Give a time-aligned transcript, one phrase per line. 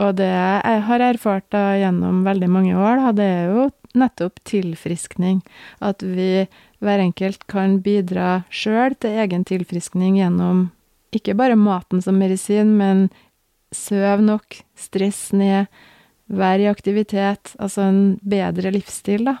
[0.00, 3.64] Og det jeg har erfart da gjennom veldig mange år, da, det er jo
[3.98, 5.42] nettopp tilfriskning.
[5.84, 6.46] At vi
[6.82, 10.70] hver enkelt kan bidra sjøl til egen tilfriskning gjennom
[11.12, 13.10] ikke bare maten som medisin, men
[13.72, 15.68] søv nok, stress ned,
[16.32, 19.36] vær i aktivitet, altså en bedre livsstil, da.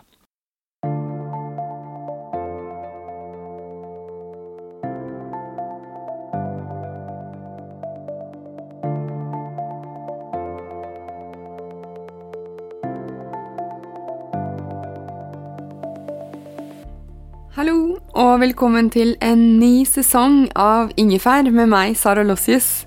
[18.32, 22.86] Og velkommen til en ny sesong av Ingefær med meg, Sara Lossius.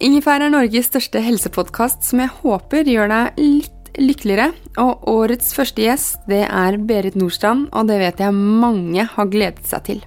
[0.00, 4.54] Ingefær er Norges største helsepodkast som jeg håper gjør deg litt lykkeligere.
[4.80, 9.68] Og årets første gjest, det er Berit Nordstrand, og det vet jeg mange har gledet
[9.68, 10.00] seg til.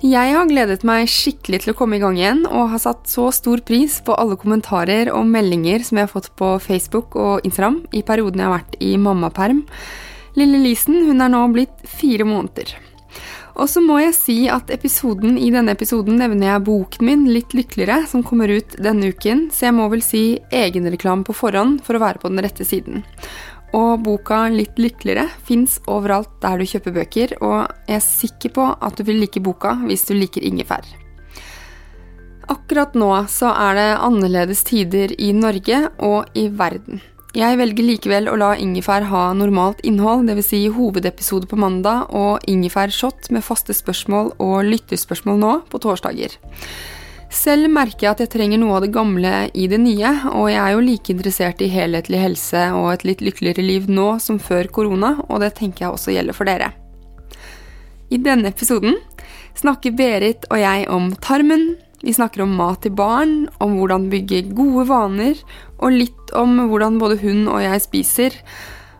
[0.00, 3.26] Jeg har gledet meg skikkelig til å komme i gang igjen, og har satt så
[3.34, 7.82] stor pris på alle kommentarer og meldinger som jeg har fått på Facebook og Instagram
[7.92, 9.66] i perioden jeg har vært i mammaperm.
[10.38, 12.72] Lille Lisen hun er nå blitt fire måneder.
[13.52, 17.52] Og så må jeg si at episoden, i denne episoden nevner jeg boken min Litt
[17.56, 21.98] lykkeligere, som kommer ut denne uken, så jeg må vel si egenreklame på forhånd for
[21.98, 23.04] å være på den rette siden.
[23.76, 28.66] Og boka Litt lykkeligere fins overalt der du kjøper bøker, og jeg er sikker på
[28.72, 30.84] at du vil like boka hvis du liker ingefær.
[32.52, 37.00] Akkurat nå så er det annerledes tider i Norge og i verden.
[37.32, 40.50] Jeg velger likevel å la ingefær ha normalt innhold, dvs.
[40.50, 46.34] Si hovedepisode på mandag og ingefær-shot med faste spørsmål og lytterspørsmål nå på torsdager.
[47.32, 50.60] Selv merker jeg at jeg trenger noe av det gamle i det nye, og jeg
[50.60, 54.68] er jo like interessert i helhetlig helse og et litt lykkeligere liv nå som før
[54.68, 56.68] korona, og det tenker jeg også gjelder for dere.
[58.12, 59.00] I denne episoden
[59.56, 64.44] snakker Berit og jeg om tarmen, vi snakker om mat til barn, om hvordan bygge
[64.56, 65.38] gode vaner,
[65.78, 68.38] og litt om hvordan både hun og jeg spiser.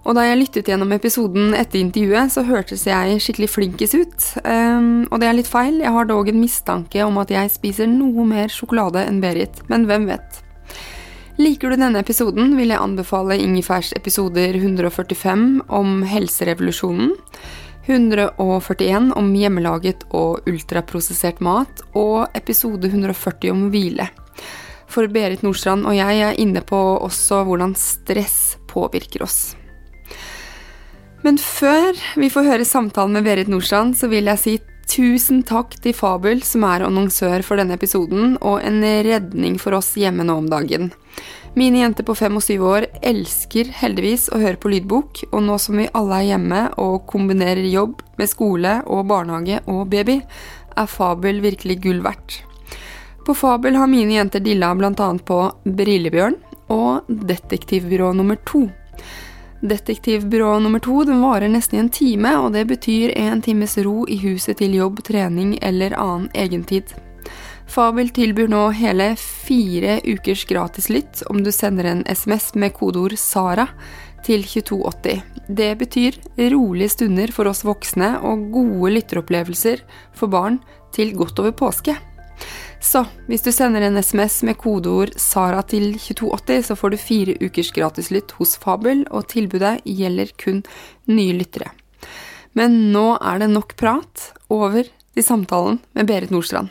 [0.02, 4.28] Og da jeg lyttet gjennom episoden etter intervjuet, så hørtes jeg skikkelig flinkis ut.
[4.42, 7.90] Um, og det er litt feil, jeg har dog en mistanke om at jeg spiser
[7.90, 10.42] noe mer sjokolade enn Berit, men hvem vet.
[11.40, 17.14] Liker du denne episoden, vil jeg anbefale Ingefærs episoder 145 om helserevolusjonen,
[17.86, 24.06] 141 om hjemmelaget og ultraprosessert mat, og episode 140 om hvile.
[24.92, 29.54] For Berit Nordstrand og jeg er inne på også hvordan stress påvirker oss.
[31.22, 34.56] Men før vi får høre samtalen med Berit Nordstrand, så vil jeg si
[34.92, 39.94] tusen takk til Fabel, som er annonsør for denne episoden, og en redning for oss
[39.96, 40.90] hjemme nå om dagen.
[41.54, 45.58] Mine jenter på fem og syv år elsker heldigvis å høre på lydbok, og nå
[45.60, 50.22] som vi alle er hjemme og kombinerer jobb med skole og barnehage og baby,
[50.72, 52.38] er Fabel virkelig gull verdt.
[53.26, 55.10] På Fabel har mine jenter dilla bl.a.
[55.28, 56.40] på Brillebjørn
[56.72, 58.64] og Detektivbyrå nummer to.
[59.60, 64.06] Detektivbyrå nummer to den varer nesten i en time, og det betyr en times ro
[64.08, 66.96] i huset til jobb, trening eller annen egentid.
[67.72, 73.14] Fabel tilbyr nå hele fire ukers gratis lytt om du sender en SMS med kodeord
[73.16, 73.70] 'Sara'
[74.26, 75.22] til 2280.
[75.48, 76.18] Det betyr
[76.52, 79.80] rolige stunder for oss voksne og gode lytteropplevelser
[80.12, 80.58] for barn
[80.92, 81.94] til godt over påske.
[82.82, 87.38] Så hvis du sender en SMS med kodeord 'Sara' til 2280, så får du fire
[87.40, 90.60] ukers gratislytt hos Fabel, og tilbudet gjelder kun
[91.08, 91.72] nye lyttere.
[92.52, 94.28] Men nå er det nok prat.
[94.50, 96.68] Over til samtalen med Berit Nordstrand.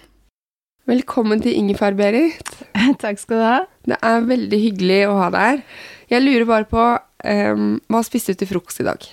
[0.90, 2.48] Velkommen til Ingefær, Berit.
[3.04, 3.58] Takk skal du ha.
[3.86, 5.60] Det er veldig hyggelig å ha deg her.
[6.10, 6.86] Jeg lurer bare på
[7.54, 9.06] um, Hva spiste du til frokost i dag?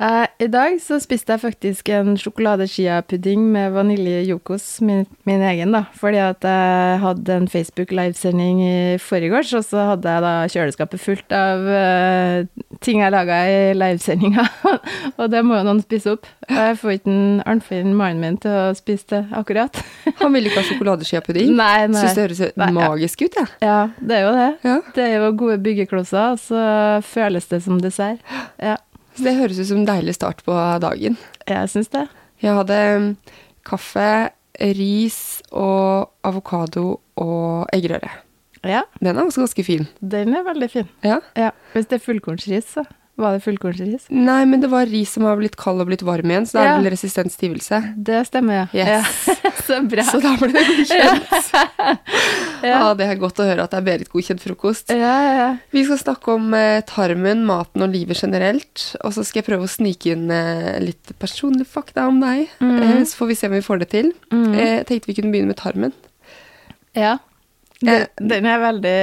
[0.00, 5.82] Uh, I dag så spiste jeg faktisk en sjokolade-chia-pudding med vanilje-jokos, min, min, egen, da.
[6.00, 11.36] Fordi at jeg hadde en Facebook-livesending i forgårs, og så hadde jeg da kjøleskapet fullt
[11.36, 14.46] av uh, ting jeg laga i livesendinga.
[15.20, 16.24] og det må jo noen spise opp.
[16.48, 17.20] Og jeg får ikke
[17.52, 19.84] Arnfinn, mannen min, til å spise det akkurat.
[20.24, 21.52] Han ville ikke ha sjokolade-chia-pudding?
[21.60, 22.06] Nei, nei.
[22.06, 23.56] Syns det høres nei, magisk ut, jeg.
[23.60, 23.68] Ja.
[23.68, 24.52] ja, det er jo det.
[24.64, 24.82] Ja.
[24.96, 26.68] Det er jo gode byggeklosser, og så
[27.04, 28.24] føles det som dessert.
[28.56, 28.80] Ja.
[29.20, 31.18] Så det høres ut som en deilig start på dagen.
[31.44, 32.06] Jeg syns det.
[32.40, 33.08] Jeg hadde um,
[33.68, 35.18] kaffe, ris
[35.52, 38.08] og avokado og eggerøre.
[38.64, 38.86] Ja.
[38.96, 39.84] Den er også ganske fin.
[40.00, 40.88] Den er veldig fin.
[41.04, 41.18] Ja.
[41.36, 41.50] ja.
[41.74, 42.86] Hvis det er fullkornsris, så.
[43.20, 44.06] Var det fullkornsris?
[44.16, 46.62] Nei, men det var ris som har blitt kald og blitt varm igjen, så det
[46.62, 46.76] er Ja.
[46.80, 47.80] vel resistent stivelse.
[48.00, 48.66] Det stemmer, ja.
[48.72, 49.26] Yes.
[49.28, 49.50] ja.
[49.68, 50.04] så bra.
[50.08, 51.50] Så da ble det godkjent.
[52.64, 52.70] ja.
[52.70, 54.90] Ja, det er godt å høre at det er Berit-godkjent frokost.
[54.94, 55.48] ja, ja.
[55.74, 58.86] Vi skal snakke om eh, tarmen, maten og livet generelt.
[59.04, 62.48] Og så skal jeg prøve å snike inn eh, litt personlig fakta om deg.
[62.60, 62.82] Mhm.
[62.82, 64.12] Eh, så får vi se om vi får det til.
[64.32, 64.54] Mhm.
[64.56, 65.92] Eh, tenkte vi kunne begynne med tarmen.
[66.96, 67.18] ja.
[67.80, 68.96] Den, den er jeg veldig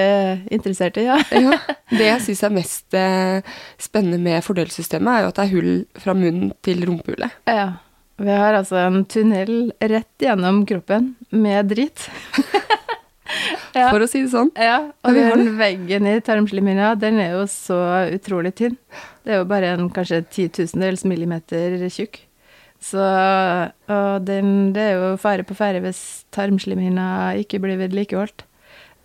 [0.54, 1.18] interessert i, ja.
[1.34, 1.58] ja.
[1.98, 5.72] Det jeg syns er mest eh, spennende med fordøyelsessystemet, er jo at det er hull
[6.04, 7.44] fra munnen til rumpehullet.
[7.50, 7.68] ja.
[8.18, 12.08] Vi har altså en tunnel rett gjennom kroppen med drit.
[13.78, 13.92] ja.
[13.92, 14.50] For å si det sånn.
[14.58, 17.78] Ja, Ja, og vi har den veggen i tarmslimhinna, den er jo så
[18.10, 18.80] utrolig tynn.
[19.22, 22.24] Det er jo bare en kanskje titusendels millimeter tjukk.
[22.82, 23.02] Så
[23.94, 26.02] Og den, det er jo fare på ferde hvis
[26.34, 28.47] tarmslimhinna ikke blir vedlikeholdt.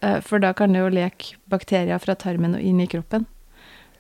[0.02, 3.26] Eh, For da kan det jo leke bakterier fra tarmen og inn i kroppen.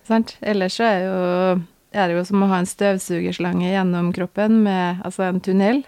[0.08, 0.36] Sant?
[0.42, 1.62] Ellers så er, jo,
[1.94, 5.84] er det jo som å ha en støvsugerslange gjennom kroppen med altså en tunnel.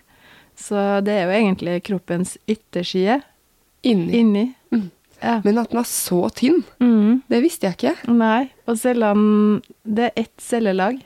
[0.54, 3.22] Så det er jo egentlig kroppens ytterside
[3.82, 4.12] Inni.
[4.20, 4.44] inni.
[4.72, 4.90] Mm.
[5.20, 5.40] Ja.
[5.44, 7.22] Men at den er så tynn, Mm.
[7.28, 8.12] det visste jeg ikke.
[8.12, 11.00] Nei, og cellene Det er ett cellelag.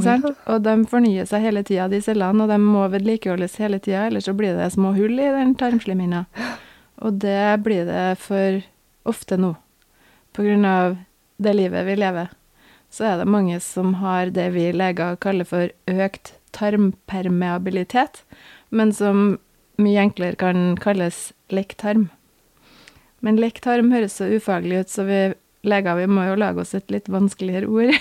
[0.00, 0.24] Sant?
[0.24, 0.32] ja.
[0.50, 4.24] Og de fornyer seg hele tida, de cellene, og de må vedlikeholdes hele tida, ellers
[4.26, 6.24] så blir det små hull i den tarmslimhinna.
[7.02, 8.62] Og det blir det for
[9.08, 9.54] ofte nå.
[10.34, 10.96] På grunn av
[11.42, 12.30] det livet vi lever,
[12.90, 18.22] så er det mange som har det vi leger kaller for økt tarmpermeabilitet,
[18.70, 19.38] men som
[19.82, 22.08] mye enklere kan kalles lekktarm.
[23.24, 25.20] Men lekktarm høres så ufaglig ut, så vi
[25.64, 27.94] leger vi må jo lage oss et litt vanskeligere ord.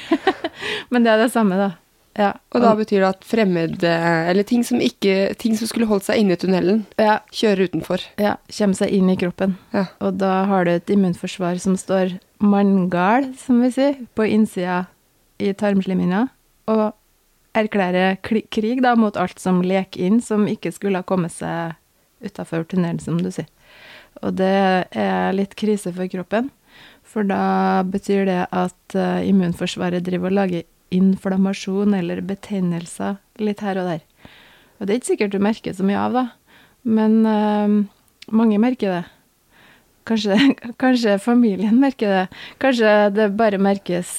[0.92, 1.70] Men det er det samme, da.
[2.14, 2.34] Ja.
[2.54, 3.90] Og da betyr det at fremmede
[4.30, 8.04] Eller ting som, ikke, ting som skulle holdt seg inne i tunnelen, ja, kjører utenfor.
[8.22, 9.58] ja, kommer seg inn i kroppen.
[9.74, 9.88] Ja.
[10.00, 14.84] Og da har du et immunforsvar som står manngard, som vi sier, på innsida
[15.42, 16.28] i tarmslimhinna,
[16.70, 16.92] og
[17.58, 21.74] erklærer krig da mot alt som leker inn, som ikke skulle ha kommet seg
[22.24, 23.50] utafor tunnelen, som du sier.
[24.22, 24.54] Og det
[24.94, 26.52] er litt krise for kroppen,
[27.04, 30.64] for da betyr det at eh, immunforsvaret driver og lager
[30.94, 34.06] inflammasjon eller betennelser litt her og der.
[34.80, 36.24] Og det er ikke sikkert du merker så mye av, da,
[36.84, 37.76] men øh,
[38.36, 39.04] mange merker det.
[40.08, 40.38] Kanskje,
[40.84, 42.26] kanskje familien merker det.
[42.64, 44.12] Kanskje det bare merkes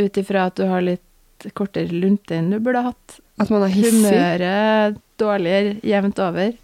[0.00, 3.20] ut ifra at du har litt kortere lunte enn du burde hatt.
[3.40, 3.94] At man er hissig.
[4.10, 6.56] Humøret dårligere jevnt over.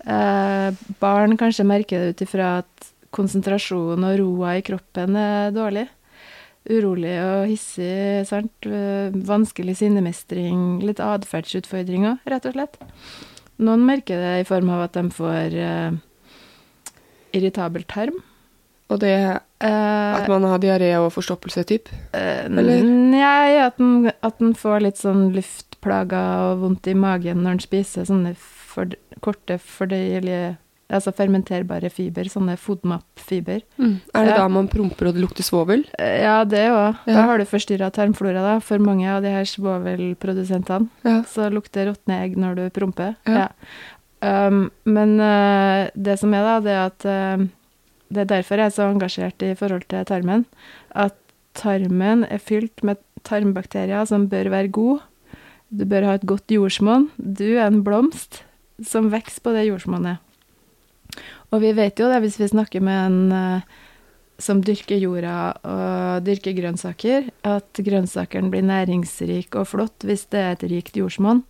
[0.00, 0.68] Eh,
[1.02, 5.86] barn kanskje merker det ut ifra at konsentrasjonen og roa i kroppen er dårlig.
[6.68, 8.52] Urolig og hissig, sant.
[8.68, 12.80] Eh, vanskelig sinnemestring, litt atferdsutfordringer, rett og slett.
[13.60, 15.96] Noen merker det i form av at de får uh,
[17.36, 18.20] irritabel tarm.
[18.90, 19.16] Og det
[19.60, 21.90] Eh, at man har diaré og forstoppelse, typ.
[22.16, 22.80] Uh, Eller?
[22.80, 27.64] Nei, at den, at den får litt sånn luftplager og vondt i magen når den
[27.66, 30.54] spiser sånne for, korte, fordøyelige
[30.90, 33.60] Altså fermenterbare fiber, sånne FODMAP-fiber.
[33.78, 34.38] Er det Ja.
[34.38, 35.84] da man promper og det lukter svovel?
[35.98, 36.96] Eh, Ja, det òg.
[37.06, 37.14] Ja.
[37.14, 40.88] Da har du forstyrra tarmflora, da, for mange av de her svovelprodusentene.
[41.04, 41.22] Ja.
[41.22, 43.16] Så lukter råtne egg når du promper.
[43.26, 43.48] Ja.
[44.22, 44.48] Ja.
[44.48, 47.06] Um, men uh, det som er, da, det er at
[47.40, 47.46] uh,
[48.12, 50.44] Det er derfor jeg er så engasjert i forhold til tarmen.
[50.92, 51.14] At
[51.54, 55.00] tarmen er fylt med tarmbakterier som bør være gode.
[55.70, 57.08] Du bør ha et godt jordsmonn.
[57.16, 58.42] Du er en blomst
[58.82, 60.18] som vokser på det jordsmonnet.
[61.50, 63.78] Og vi vet jo det, hvis vi snakker med en eh,
[64.40, 65.36] som dyrker jorda
[65.68, 71.42] og dyrker grønnsaker, at grønnsakene blir næringsrik og flott hvis det er et rikt jordsmonn.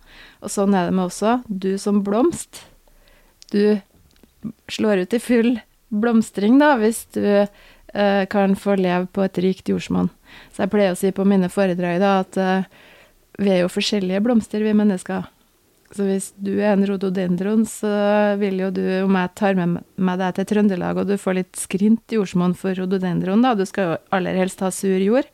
[0.43, 1.39] Og sånn er det med også.
[1.47, 2.63] Du som blomst,
[3.51, 3.79] du
[4.71, 5.53] slår ut i full
[5.91, 10.11] blomstring da, hvis du eh, kan få leve på et rikt jordsmonn.
[10.51, 12.71] Så jeg pleier å si på mine foredrag da, at eh,
[13.41, 15.27] vi er jo forskjellige blomster, vi mennesker.
[15.91, 17.91] Så hvis du er en rododendron, så
[18.39, 21.59] vil jo du, om jeg tar med meg deg til Trøndelag, og du får litt
[21.59, 25.27] skrint jordsmonn for rododendron, da, du skal jo aller helst ha sur jord,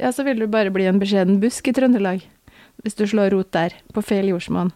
[0.00, 2.24] ja, så vil du bare bli en beskjeden busk i Trøndelag,
[2.82, 4.72] hvis du slår rot der, på feil jordsmonn.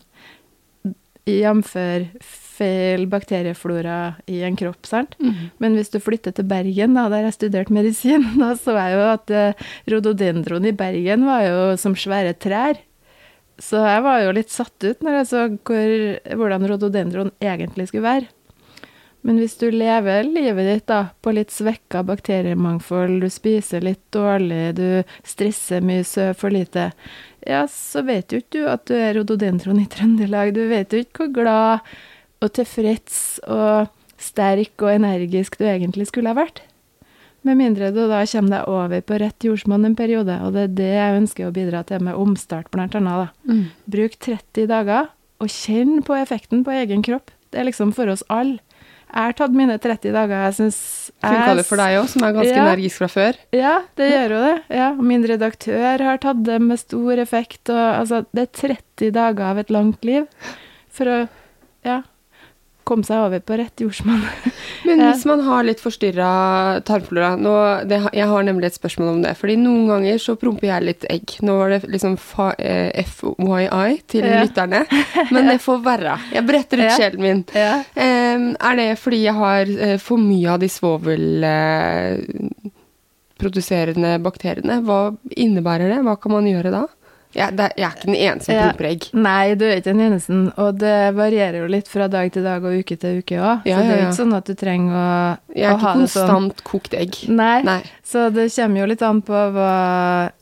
[1.29, 3.99] Jamfør feil bakterieflora
[4.31, 5.17] i en kropp, sant?
[5.63, 9.07] Men hvis du flytter til Bergen, da, der jeg studerte medisin, da så jeg jo
[9.13, 12.81] at eh, rododendron i Bergen var jo som svære trær.
[13.59, 15.95] Så jeg var jo litt satt ut når jeg så hvor,
[16.41, 18.29] hvordan rododendron egentlig skulle være.
[19.27, 24.77] Men hvis du lever livet ditt da, på litt svekka bakteriemangfold, du spiser litt dårlig,
[24.79, 26.87] du stresser mye, sover for lite,
[27.43, 30.55] ja, så vet jo ikke du at du er rododendron i Trøndelag.
[30.55, 31.93] Du vet jo ikke hvor glad
[32.39, 33.19] og tilfreds
[33.51, 33.91] og
[34.23, 36.63] sterk og energisk du egentlig skulle ha vært.
[37.47, 40.73] Med mindre du da kommer deg over på rett jordsmonn en periode, og det er
[40.81, 43.29] det jeg ønsker å bidra til med omstart, blant annet.
[43.47, 43.55] da.
[43.87, 45.09] Bruk 30 dager,
[45.41, 47.31] og kjenn på effekten på egen kropp.
[47.53, 48.59] Det er liksom for oss alle.
[49.09, 50.43] Jeg har tatt mine 30 dager.
[50.51, 50.79] Jeg syns
[51.25, 52.65] Funka det for deg òg, som er ganske Ja.
[52.67, 53.39] energisk fra før?
[53.57, 54.63] Ja, det gjør jo det.
[54.77, 57.71] Ja, Min redaktør har tatt det med stor effekt.
[57.71, 60.27] Og, altså, det er 30 dager av et langt liv
[60.91, 61.29] for å
[61.87, 62.03] ja,
[62.89, 64.23] komme seg over på rett jordsmonn.
[64.89, 66.29] Men hvis man har litt forstyrra
[66.89, 67.53] tarmflora nå,
[67.91, 69.35] det, Jeg har nemlig et spørsmål om det.
[69.39, 71.27] fordi noen ganger så promper jeg litt egg.
[71.45, 72.17] Nå var det liksom
[72.59, 74.41] eh, FYI til Ja.
[74.45, 74.81] lytterne.
[75.35, 76.17] Men det får være.
[76.33, 77.45] Jeg bretter ut sjelen min.
[77.55, 77.75] Ja.
[77.95, 78.37] Eh,
[78.71, 80.69] er det fordi jeg har eh, for mye av de
[83.39, 84.81] svovelproduserende bakteriene?
[84.87, 85.01] Hva
[85.37, 86.01] innebærer det?
[86.07, 86.85] Hva kan man gjøre da?
[87.37, 88.89] Jeg, det, jeg er ikke den eneste som Ja.
[88.89, 89.05] egg.
[89.13, 92.65] Nei, du er ikke den eneste, og det varierer jo litt fra dag til dag
[92.65, 93.67] og uke til uke òg.
[93.69, 94.07] Ja, så det er ja, ja.
[94.09, 96.27] ikke sånn at du trenger å, Jeg er å ha ikke det sånn.
[96.27, 97.19] konstant kokt egg.
[97.29, 97.63] Nei.
[97.69, 97.83] Nei.
[98.03, 99.75] Så det kommer jo litt an på hva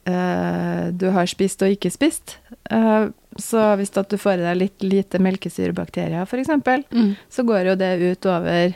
[0.07, 2.37] eh, du har spist og ikke spist.
[2.71, 6.49] Eh, så hvis du får i deg litt lite melkesyrebakterier, f.eks.,
[6.95, 7.17] Mm.
[7.29, 8.73] så går jo det ut over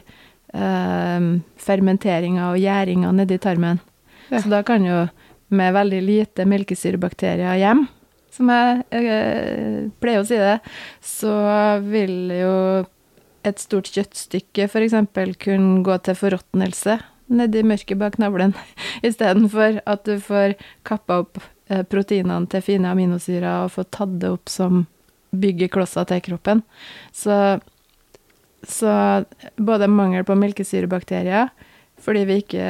[0.52, 1.20] eh,
[1.62, 3.80] fermenteringa og gjæringa nedi tarmen.
[4.30, 4.40] Ja.
[4.42, 5.06] Så da kan jo
[5.50, 7.86] med veldig lite melkesyrebakterier hjem,
[8.30, 10.58] som jeg eh, pleier å si det,
[11.04, 11.34] så
[11.84, 12.56] vil jo
[13.46, 14.96] et stort kjøttstykke f.eks.
[15.40, 16.98] kunne gå til forråtnelse
[17.30, 18.54] nedi mørket bak navlen,
[19.06, 20.56] istedenfor at du får
[20.86, 24.84] kappa opp eh, proteinene til fine aminosyrer og får tatt det opp som
[25.30, 26.64] byggeklosser til kroppen.
[27.14, 27.60] Så,
[28.66, 28.94] så
[29.56, 31.52] både mangel på melkesyrebakterier,
[32.00, 32.66] fordi vi ikke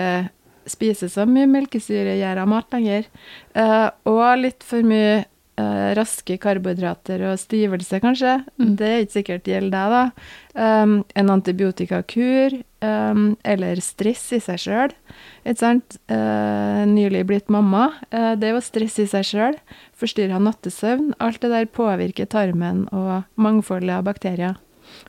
[0.69, 3.09] spiser så mye melkesyregjæra mat lenger,
[3.57, 5.25] eh, og litt for mye
[5.61, 8.39] eh, raske karbohydrater og stivelse, kanskje.
[8.61, 8.73] Mm.
[8.79, 10.31] Det er ikke sikkert det gjelder deg, da.
[10.51, 14.97] Um, en antibiotikakur, um, eller stress i seg sjøl.
[15.45, 16.01] Ikke sant?
[16.11, 17.91] Uh, nylig blitt mamma.
[18.11, 19.61] Uh, det er jo stress i seg sjøl.
[20.01, 21.15] Forstyrra nattesøvn.
[21.23, 24.59] Alt det der påvirker tarmen og mangfoldet av bakterier.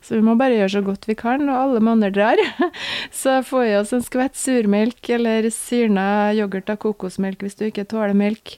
[0.01, 2.41] Så vi må bare gjøre så godt vi kan, og alle monner drar.
[3.21, 6.05] Så får vi oss en skvett surmelk eller syrna
[6.37, 8.57] yoghurt av kokosmelk hvis du ikke tåler melk.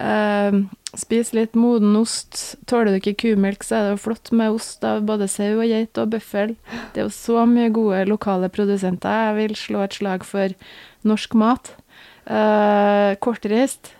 [0.00, 0.60] Eh,
[1.00, 2.56] spis litt moden ost.
[2.70, 5.66] Tåler du ikke kumelk, så er det jo flott med ost av både sau og
[5.68, 6.54] geit og bøffel.
[6.94, 9.30] Det er jo så mye gode lokale produsenter.
[9.30, 10.54] Jeg vil slå et slag for
[11.06, 11.74] norsk mat.
[12.24, 13.94] Eh, kortreist.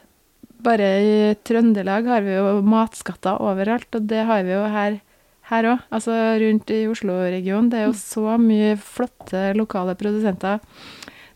[0.64, 5.02] Bare i Trøndelag har vi jo matskatter overalt, og det har vi jo her
[5.50, 5.82] her òg.
[5.92, 7.70] Altså rundt i Oslo-regionen.
[7.72, 10.62] Det er jo så mye flotte lokale produsenter.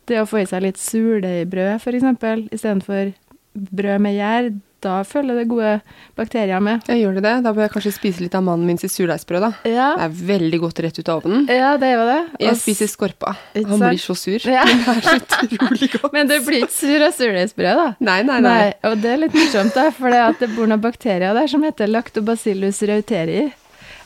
[0.09, 3.13] Det å få i seg litt surdeigbrød, f.eks., istedenfor
[3.53, 4.49] brød med gjær,
[4.85, 5.73] da følger det gode
[6.19, 6.85] bakterier med.
[6.87, 7.33] Jeg gjør det det.
[7.45, 9.51] Da bør jeg kanskje spise litt av mannen min sitt surdeigsbrød, da.
[9.67, 11.47] Ja, Det er veldig godt rett ut av ovnen.
[11.51, 12.19] ja det er jo det.
[12.39, 13.35] Og jeg spiser skorpa.
[13.57, 13.87] Han sant?
[13.89, 14.39] blir så sur.
[14.47, 14.63] Ja.
[14.69, 16.13] Men det er så utrolig godt.
[16.15, 17.89] Men det blir ikke sur av surdeigsbrød, da.
[18.01, 18.57] Nei, nei, nei.
[18.63, 21.67] Nei, og det er litt morsomt, da, for det, det bor noen bakterier der som
[21.67, 23.49] heter lactobacillus reuteri.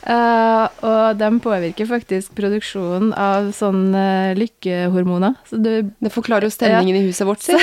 [0.03, 5.37] Eh, og de påvirker faktisk produksjonen av sånne lykkehormoner.
[5.47, 7.55] Så, du, Det forklarer jo stemningen i huset vårt, si.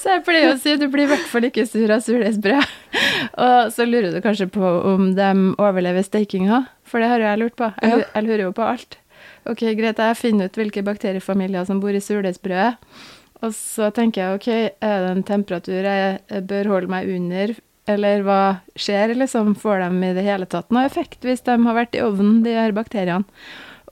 [0.00, 2.72] så jeg pleier å si du blir i hvert fall ikke sur av surdeigsbrød.
[3.44, 7.42] og så lurer du kanskje på om de overlever steikinga, for det har jo jeg
[7.44, 7.70] lurt på.
[7.84, 8.98] Jeg, jeg lurer jo på alt.
[9.48, 12.76] Ok, greit, jeg finner ut hvilke bakteriefamilier som bor i surdeigsbrødet.
[13.44, 14.48] Og så tenker jeg, ok,
[14.82, 17.52] er det en temperatur jeg bør holde meg under,
[17.88, 18.40] eller hva
[18.78, 19.54] skjer, liksom?
[19.58, 22.54] Får de i det hele tatt noe effekt hvis de har vært i ovnen, de
[22.56, 23.24] her bakteriene?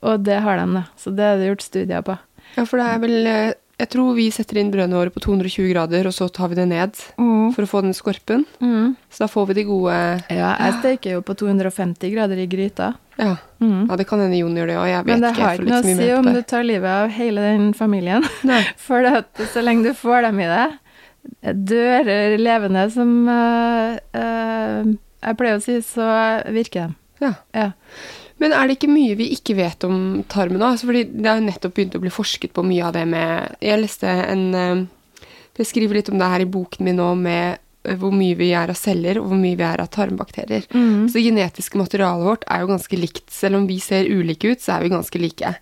[0.05, 0.83] Og det har de, da.
[0.99, 2.17] Så det er det gjort studier på.
[2.55, 5.67] Ja, for det er vel eh, Jeg tror vi setter inn brødene våre på 220
[5.73, 6.95] grader, og så tar vi det ned
[7.53, 8.45] for å få den skorpen.
[8.61, 8.95] Mm.
[9.13, 9.97] Så da får vi de gode
[10.33, 12.93] Ja, jeg steker jo på 250 grader i gryta.
[13.17, 13.87] Ja, Mm.
[13.89, 14.87] ja det kan hende Jon gjør det òg.
[14.91, 15.41] Jeg vet Men det ikke.
[15.41, 18.25] har ikke noe å si om du tar livet av hele den familien.
[18.87, 20.75] For det så lenge du får dem i deg,
[21.41, 24.95] dør eller levende, som eh, eh,
[25.27, 26.07] jeg pleier å si, så
[26.53, 27.01] virker de.
[27.23, 27.33] Ja.
[27.55, 27.71] Ja.
[28.41, 30.73] Men er det ikke mye vi ikke vet om tarmen nå?
[30.73, 33.81] Altså, fordi det har nettopp begynt å bli forsket på mye av det med Jeg
[33.81, 34.83] leste en eh,
[35.57, 38.51] Jeg skriver litt om det her i boken min nå med eh, hvor mye vi
[38.53, 40.67] er av celler, og hvor mye vi er av tarmbakterier.
[40.69, 41.07] Mm.
[41.09, 43.25] Så det genetiske materialet vårt er jo ganske likt.
[43.33, 45.55] Selv om vi ser ulike ut, så er vi ganske like.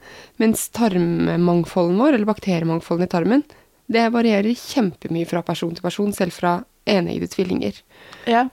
[0.44, 3.46] Mens tarmmangfolden vår, eller bakteriemangfolden i tarmen,
[3.92, 6.58] det varierer kjempemye fra person til person, selv fra
[6.90, 7.82] eneggede tvillinger.
[8.30, 8.48] Ja,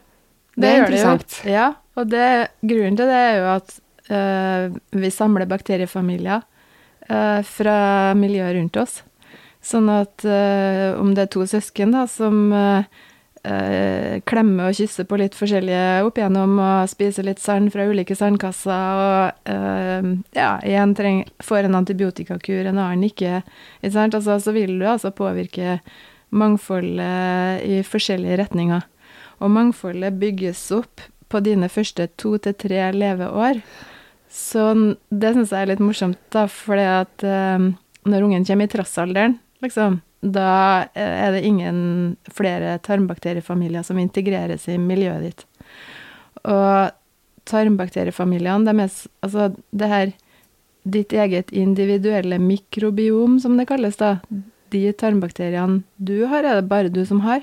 [0.57, 1.45] Det er gjør det.
[1.49, 3.79] Ja, og det, grunnen til det er jo at
[4.13, 6.43] øh, vi samler bakteriefamilier
[7.09, 9.03] øh, fra miljøet rundt oss.
[9.63, 12.53] Sånn at øh, om det er to søsken da, som
[13.49, 18.17] eh, klemme og kysse på litt forskjellige opp igjennom og spise litt sand fra ulike
[18.19, 20.09] sandkasser og eh,
[20.39, 20.95] ja, en
[21.43, 23.43] får en antibiotikakur, en annen ikke,
[23.81, 24.17] ikke sant?
[24.19, 25.81] Altså, så vil du altså påvirke
[26.33, 28.87] mangfoldet i forskjellige retninger.
[29.43, 33.61] Og mangfoldet bygges opp på dine første to til tre leveår.
[34.33, 34.63] Så
[35.11, 37.69] det syns jeg er litt morsomt, da, fordi at eh,
[38.09, 41.79] når ungen kommer i trassalderen, liksom, da eh, er det ingen
[42.31, 45.47] flere tarmbakteriefamilier som integreres i miljøet ditt.
[46.47, 46.93] Og
[47.51, 50.13] tarmbakteriefamiliene, de er Altså, det her
[50.83, 54.19] ditt eget individuelle mikrobiom, som det kalles, da.
[54.73, 57.43] De tarmbakteriene du har, er det bare du som har.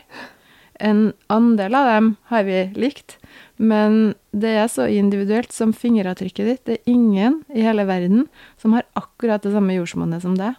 [0.79, 3.17] En andel av dem har vi likt,
[3.57, 6.63] men det er så individuelt som fingeravtrykket ditt.
[6.65, 8.25] Det er ingen i hele verden
[8.57, 10.55] som har akkurat det samme jordsmonnet som deg.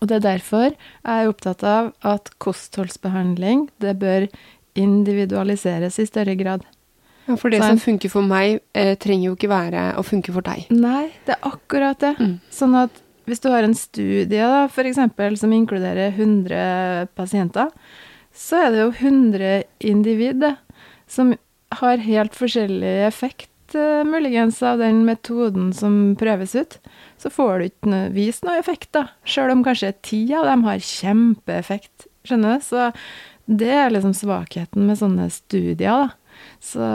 [0.00, 0.76] Og det er derfor jeg
[1.06, 4.26] er opptatt av at kostholdsbehandling, det bør
[4.76, 6.66] individualiseres i større grad.
[7.26, 7.74] Ja, For det sånn.
[7.74, 10.68] som funker for meg, eh, trenger jo ikke være å funke for deg.
[10.70, 12.14] Nei, det er akkurat det.
[12.18, 12.36] Mm.
[12.50, 17.72] Sånn at hvis du har en studie da, for eksempel, som inkluderer 100 pasienter,
[18.36, 20.44] så er det jo 100 individ
[21.10, 21.34] som
[21.80, 23.48] har helt forskjellig effekt,
[24.08, 26.78] muligens, av den metoden som prøves ut.
[27.18, 29.08] Så får du ikke vist noe effekt, da.
[29.24, 32.06] Sjøl om kanskje ti av dem har kjempeeffekt.
[32.26, 32.64] Skjønner du?
[32.66, 32.92] Så
[33.46, 36.08] det er liksom svakheten med sånne studier, da.
[36.60, 36.86] Så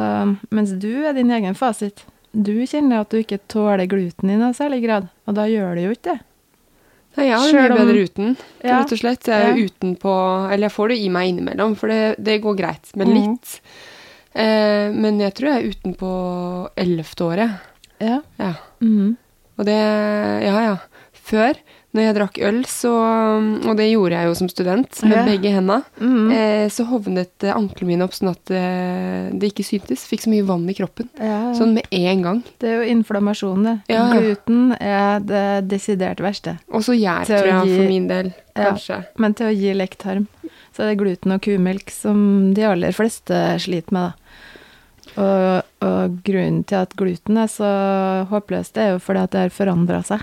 [0.53, 2.03] mens du er din egen fasit.
[2.31, 5.81] Du kjenner at du ikke tåler gluten i noe særlig grad, og da gjør du
[5.87, 6.19] jo ikke det.
[7.17, 8.77] Nei, jeg har det mye om- bedre uten, Ja.
[8.79, 9.25] rett og slett.
[9.27, 9.65] Jeg er Ja.
[9.67, 10.13] utenpå
[10.53, 12.95] Eller jeg får det i meg innimellom, for det, det går greit.
[12.95, 13.27] Men litt.
[13.27, 13.61] litt.
[14.33, 16.11] Eh, men jeg tror jeg er utenpå
[16.79, 17.59] ellevte året.
[18.01, 18.21] Ja.
[18.39, 18.53] Ja.
[18.81, 19.17] Mhm.
[19.59, 19.77] Og det
[20.47, 20.77] Ja, ja.
[21.21, 21.53] Før,
[21.93, 22.89] når jeg drakk øl, så
[23.69, 25.25] Og det gjorde jeg jo som student, med Ja.
[25.25, 25.83] begge henda.
[25.99, 26.31] Mhm.
[26.31, 30.07] Eh, så hovnet eh, anklene mine opp sånn at eh, det ikke syntes.
[30.07, 31.09] Fikk så mye vann i kroppen.
[31.19, 31.53] ja.
[31.53, 32.43] Sånn med en gang.
[32.59, 33.77] Det er jo inflammasjon, det.
[33.87, 36.57] Gluten er det desidert verste.
[36.73, 38.33] Og så gjær, tror jeg, gi- for min del.
[38.55, 39.05] Kanskje.
[39.17, 40.27] Men til å gi lekt tarm,
[40.75, 44.13] så er det gluten og kumelk som de aller fleste sliter med, da.
[45.19, 47.71] Og, og grunnen til at gluten er så
[48.29, 50.21] håpløst, det er jo fordi at det har forandra seg.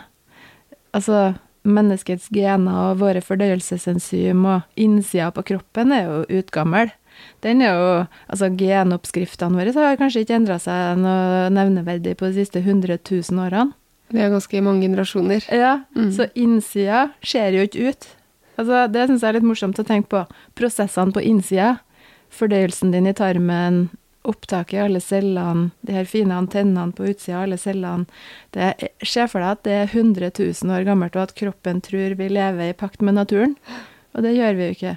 [0.96, 1.34] Altså,
[1.68, 6.92] menneskets gener og våre fordøyelsesenzym og innsida på kroppen er jo utgammel.
[7.42, 7.88] Den er jo,
[8.30, 13.42] altså Genoppskriftene våre har kanskje ikke endra seg noe nevneverdig på de siste 100 000
[13.42, 13.74] årene.
[14.08, 15.44] Det er ganske mange generasjoner.
[15.52, 16.12] Ja, Mm.
[16.16, 18.06] så innsida ser jo ikke ut.
[18.56, 20.22] Altså, det syns jeg er litt morsomt å tenke på.
[20.56, 21.80] Prosessene på innsida,
[22.32, 23.90] fordøyelsen din i tarmen,
[24.28, 28.08] opptaket i alle cellene, de her fine antennene på utsida av alle cellene.
[28.54, 32.16] Det Se for deg at det er 100 000 år gammelt, og at kroppen tror
[32.18, 33.56] vi lever i pakt med naturen.
[34.16, 34.96] Og det gjør vi jo ikke.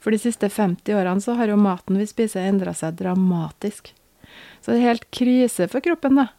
[0.00, 3.92] For de siste 50 årene så har jo maten vi spiser, endra seg dramatisk.
[4.60, 6.30] Så det er helt krise for kroppen, da.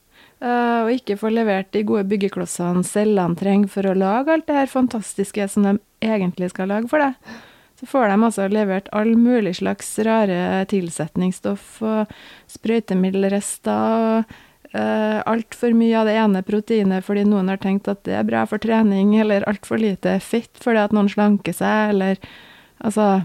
[0.42, 4.58] Eh, og ikke få levert de gode byggeklossene cellene trenger for å lage alt det
[4.58, 7.42] her fantastiske som de egentlig skal lage for deg.
[7.82, 12.14] Så får de altså levert all mulig slags rare tilsetningsstoff og
[12.54, 14.36] sprøytemiddelrester og
[14.78, 18.46] uh, altfor mye av det ene proteinet fordi noen har tenkt at det er bra
[18.46, 22.22] for trening, eller altfor lite fett fordi at noen slanker seg, eller
[22.82, 23.22] Altså,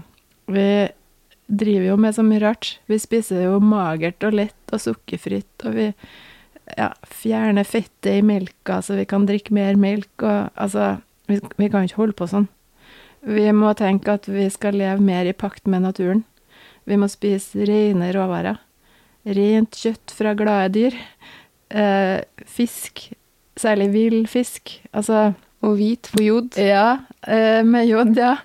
[0.53, 0.87] vi
[1.47, 2.75] driver jo med så mye rart.
[2.85, 5.87] Vi spiser jo magert og lett og sukkerfritt, og vi
[6.75, 11.67] ja, fjerner fettet i melka så vi kan drikke mer melk, og altså Vi, vi
[11.67, 12.45] kan ikke holde på sånn.
[13.25, 16.23] Vi må tenke at vi skal leve mer i pakt med naturen.
[16.87, 18.59] Vi må spise rene råvarer.
[19.27, 20.95] Rent kjøtt fra glade dyr.
[21.69, 23.09] Eh, fisk,
[23.59, 24.77] særlig vill fisk.
[24.93, 25.33] Altså
[25.65, 26.55] Og hvit for jod.
[26.55, 28.37] ja, eh, med jod, ja.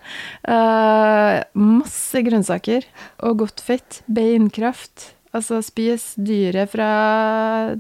[0.48, 2.84] Eh, masse grønnsaker
[3.20, 4.02] og godt fett.
[4.08, 5.12] Beinkraft.
[5.32, 7.76] Altså spis dyret fra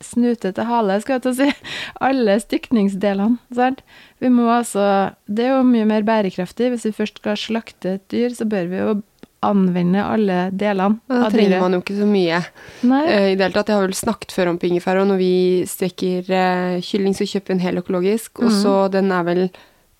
[0.00, 1.50] snute til hale, skal jeg til å si.
[2.08, 3.38] Alle stykningsdelene.
[3.54, 3.82] Sant?
[4.20, 4.82] Vi må altså
[5.28, 6.70] Det er jo mye mer bærekraftig.
[6.74, 8.98] Hvis vi først skal slakte et dyr, så bør vi jo
[9.40, 12.40] anvende alle delene Og da trenger man jo ikke så mye.
[12.84, 12.98] Nei.
[13.08, 15.30] Eh, I det hele tatt, Jeg har vel snakket før om ingefær, og når vi
[15.70, 18.42] steker eh, kylling, så kjøper vi en hel økologisk.
[18.42, 18.58] Og Mhm.
[18.60, 19.42] så den er vel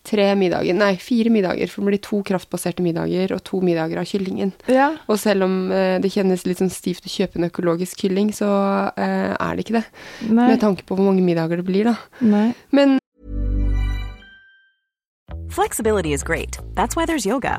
[0.06, 4.08] tre middager, nei, fire middager, for det blir to kraftbaserte middager og to middager av
[4.08, 4.54] kyllingen.
[4.70, 4.90] Ja.
[5.10, 8.48] Og selv om eh, det kjennes litt sånn stivt å kjøpe en økologisk kylling, så
[8.94, 9.84] eh, er det ikke det.
[10.30, 10.48] Nei.
[10.54, 11.96] Med tanke på hvor mange middager det blir, da.
[12.24, 12.50] Nei.
[12.76, 12.98] Men
[15.50, 16.58] Flexibility is great.
[16.74, 17.58] That's why there's yoga.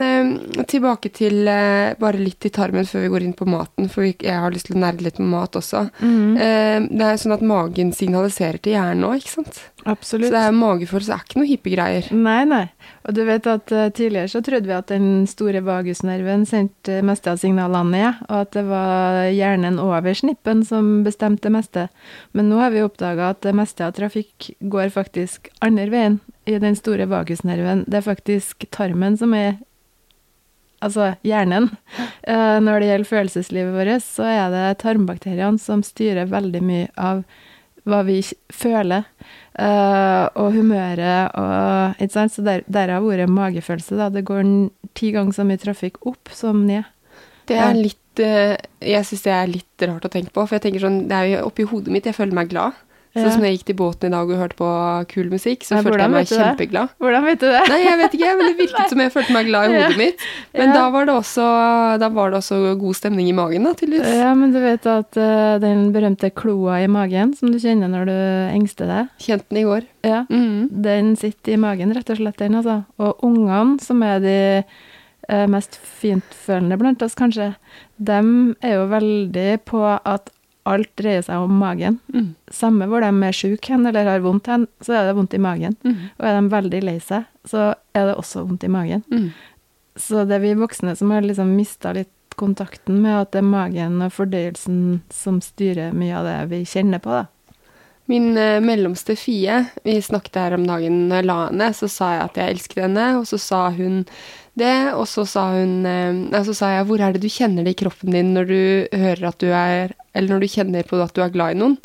[0.00, 4.06] Eh, tilbake til eh, bare litt i tarmen før vi går inn på maten, for
[4.06, 5.84] jeg har lyst til å nerde litt med mat også.
[6.02, 9.60] Eh, det er sånn at magen signaliserer til hjernen òg, ikke sant?
[9.82, 10.30] Absolutt.
[10.30, 12.08] Så det er magefølelse er ikke noe hippe greier.
[12.14, 12.64] Nei, nei.
[13.06, 17.34] Og du vet at eh, tidligere så trodde vi at den store vagusnerven sendte meste
[17.34, 21.88] av signalene ned, og at det var hjernen over snippen som bestemte det meste.
[22.32, 26.56] Men nå har vi oppdaga at det meste av trafikk går faktisk andre veien i
[26.62, 27.84] den store vagusnerven.
[27.86, 29.60] Det er faktisk tarmen som er
[30.82, 31.70] Altså hjernen.
[32.26, 37.24] Uh, når det gjelder følelseslivet vårt, så er det tarmbakteriene som styrer veldig mye av
[37.88, 38.20] hva vi
[38.54, 39.06] føler.
[39.58, 42.34] uh, og humøret og Ikke sant?
[42.34, 44.08] Så der, derav ordet magefølelse, da.
[44.08, 44.42] Det går
[44.94, 46.84] ti ganger så mye trafikk opp som ned.
[47.48, 48.54] Det er litt eh,
[48.86, 51.30] Jeg syns det er litt rart å tenke på, for jeg tenker sånn Det er
[51.32, 52.76] jo oppi hodet mitt jeg føler meg glad.
[53.12, 53.26] Ja.
[53.26, 54.66] Sånn som jeg gikk til båten i dag og hørte på
[55.12, 56.88] kul musikk, så Ja, følte jeg meg kjempeglad.
[56.98, 57.58] Hvordan vet du det?
[57.68, 59.82] Nei, jeg vet ikke, men det virket som jeg følte meg glad i Ja.
[59.84, 60.24] hodet mitt.
[60.54, 60.72] Men Ja.
[60.78, 64.14] da, var det også, da var det også god stemning i magen, da, tydeligvis.
[64.16, 68.06] Ja, men du vet at uh, den berømte kloa i magen, som du kjenner når
[68.08, 68.16] du
[68.56, 69.84] engster deg, Kjente den i går.
[70.08, 70.68] ja, Mhm.
[70.82, 72.84] den sitter i magen, rett og slett, den, altså.
[72.98, 74.64] Og ungene, som er de
[75.28, 77.54] uh, mest fintfølende blant oss, kanskje,
[78.02, 80.30] dem er jo veldig på at
[80.68, 81.98] alt dreier seg om magen.
[82.14, 82.32] Mm.
[82.52, 85.42] Samme hvor de er syke hen eller har vondt hen, så er det vondt i
[85.42, 85.76] magen.
[85.82, 85.98] Mm.
[86.18, 89.04] Og er de veldig lei seg, så er det også vondt i magen.
[89.10, 89.30] Mm.
[89.98, 93.50] Så det er vi voksne som har liksom mista litt kontakten med at det er
[93.50, 97.26] magen og fordøyelsen som styrer mye av det vi kjenner på, da.
[98.10, 102.08] Min eh, mellomste Fie, vi snakket her om dagen når jeg la henne, så sa
[102.16, 104.02] jeg at jeg elsket henne, og så sa hun
[104.58, 107.76] det, og så sa hun eh, Så sa jeg hvor er det du kjenner det
[107.76, 111.14] i kroppen din når du hører at du er Eller når du kjenner på at
[111.16, 111.78] du er glad i noen?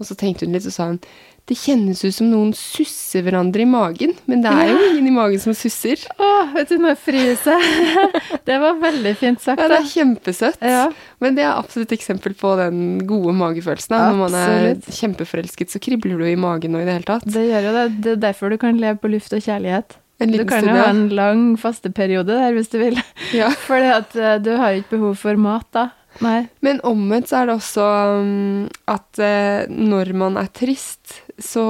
[0.00, 1.02] Og så tenkte hun litt, og sa hun
[1.50, 5.14] det kjennes ut som noen susser hverandre i magen, men det er jo ingen i
[5.14, 5.98] magen som susser.
[6.14, 8.10] Å, vet du, nå fryser jeg.
[8.46, 9.58] Det var veldig fint sagt.
[9.58, 10.62] Ja, det er kjempesøtt.
[10.62, 10.84] Ja.
[11.22, 13.90] Men det er absolutt et eksempel på den gode magefølelsen.
[13.94, 14.12] Da.
[14.12, 17.26] Når man er kjempeforelsket, så kribler du i magen og i det hele tatt.
[17.26, 17.84] Det gjør jo det.
[18.06, 19.98] Det er derfor du kan leve på luft og kjærlighet.
[20.22, 22.98] En Du kan jo ha en lang fasteperiode der hvis du vil.
[23.34, 23.50] ja.
[23.98, 25.88] At eh, du har ikke behov for mat da.
[26.20, 26.46] Nei.
[26.60, 27.84] Men omvendt så er det også
[28.20, 31.64] um, at eh, når man er trist, så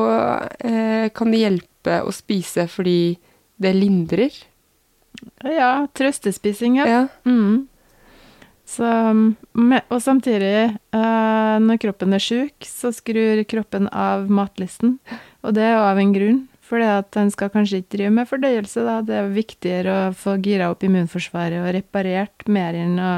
[0.58, 3.18] eh, kan det hjelpe å spise fordi
[3.62, 4.34] det lindrer.
[5.46, 6.88] Ja, trøstespising, ja.
[6.88, 7.02] Ja.
[7.28, 7.68] Mm.
[8.72, 14.96] Så, og samtidig, eh, når kroppen er syk, så skrur kroppen av matlisten.
[15.44, 16.80] Og det er jo av en grunn, for
[17.12, 18.84] den skal kanskje ikke drive med fordøyelse.
[18.86, 19.00] Da.
[19.04, 23.12] Det er viktigere å få gira opp immunforsvaret og reparert mer enn å,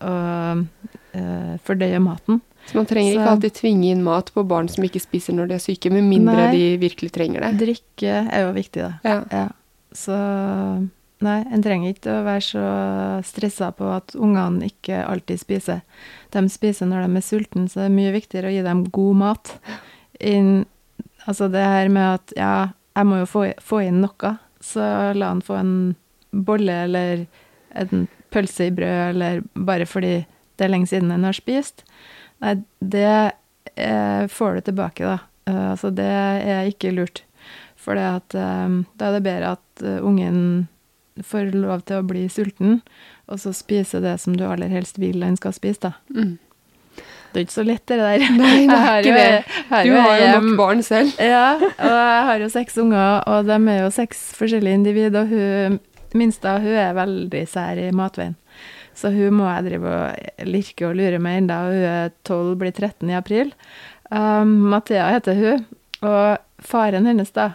[0.00, 0.66] å
[1.14, 2.40] eh, fordøye maten.
[2.66, 5.48] Så man trenger Så- ikke alltid tvinge inn mat på barn som ikke spiser når
[5.48, 6.52] de er syke, med mindre Nei.
[6.52, 7.52] de virkelig trenger det.
[7.62, 8.92] Drikke er jo viktig, da.
[9.04, 9.24] Ja.
[9.30, 9.48] Ja.
[9.94, 10.16] Så
[11.22, 12.64] nei, en trenger ikke å være så
[13.24, 15.82] stressa på at ungene ikke alltid spiser.
[16.34, 19.16] De spiser når de er sultne, så det er mye viktigere å gi dem god
[19.22, 19.54] mat.
[20.20, 20.66] In,
[21.26, 25.28] altså det her med at ja, jeg må jo få, få inn noe, så la
[25.30, 25.74] han få en
[26.32, 27.26] bolle eller
[27.76, 30.14] en pølse i brød, eller bare fordi
[30.56, 31.82] det er lenge siden en har spist.
[32.44, 33.08] Nei, det
[33.74, 35.18] eh, får du tilbake, da.
[35.46, 37.22] Uh, altså det er ikke lurt.
[37.86, 40.66] For at, eh, da er det bedre at eh, ungen
[41.22, 42.80] får lov til å bli sulten,
[43.30, 45.92] og så spise det som du aller helst vil han skal spise, da.
[46.10, 46.34] Mm.
[47.30, 48.24] Det er ikke så lett, det der.
[48.34, 49.86] Nei, det er ikke det.
[49.86, 51.14] Du har jo nok barn selv.
[51.22, 55.30] Ja, og jeg har jo seks unger, og de er jo seks forskjellige individ, og
[55.30, 55.78] hun
[56.14, 58.36] minste hun er veldig sær i matveien.
[58.96, 61.58] Så hun må jeg drive og lirke og lure med ennå.
[61.68, 63.52] hun er 12, blir 13 i april.
[64.10, 65.64] Um, Mathea heter hun,
[66.06, 67.50] og faren hennes da,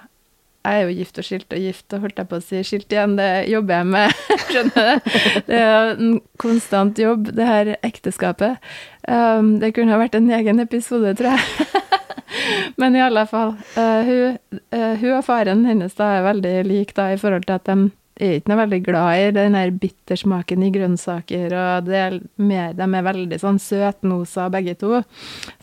[0.61, 2.93] jeg er jo gift og skilt og gift, og holdt jeg på å si skilt
[2.93, 4.19] igjen, det jobber jeg med,
[4.51, 5.13] skjønner du.
[5.47, 8.61] Det er en konstant jobb, det her ekteskapet.
[9.07, 11.81] Um, det kunne ha vært en egen episode, tror jeg.
[12.81, 14.37] Men i alle fall, Uh, hun,
[14.75, 17.89] uh, hun og faren hennes da er veldig like da, i forhold til at de
[18.21, 22.75] er ikke noe veldig glad i den der bittersmaken i grønnsaker, og det er mer,
[22.77, 25.01] de er veldig sånn søtnosa begge to.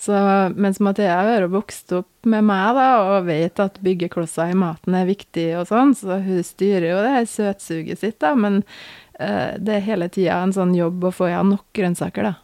[0.00, 0.18] Så
[0.58, 5.08] mens Mathea har vokst opp med meg da, og vet at byggeklosser i maten er
[5.08, 8.60] viktig og sånn, så hun styrer jo det her søtsuget sitt, da, men
[9.20, 12.36] uh, det er hele tida en sånn jobb å få i henne nok grønnsaker, da.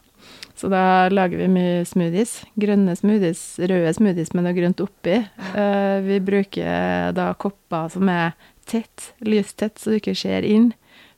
[0.54, 2.36] Så da lager vi mye smoothies.
[2.62, 5.18] Grønne smoothies, røde smoothies med noe grønt oppi.
[5.50, 8.36] Uh, vi bruker da kopper som er
[8.68, 10.72] tett, lystett, så du ikke ser inn.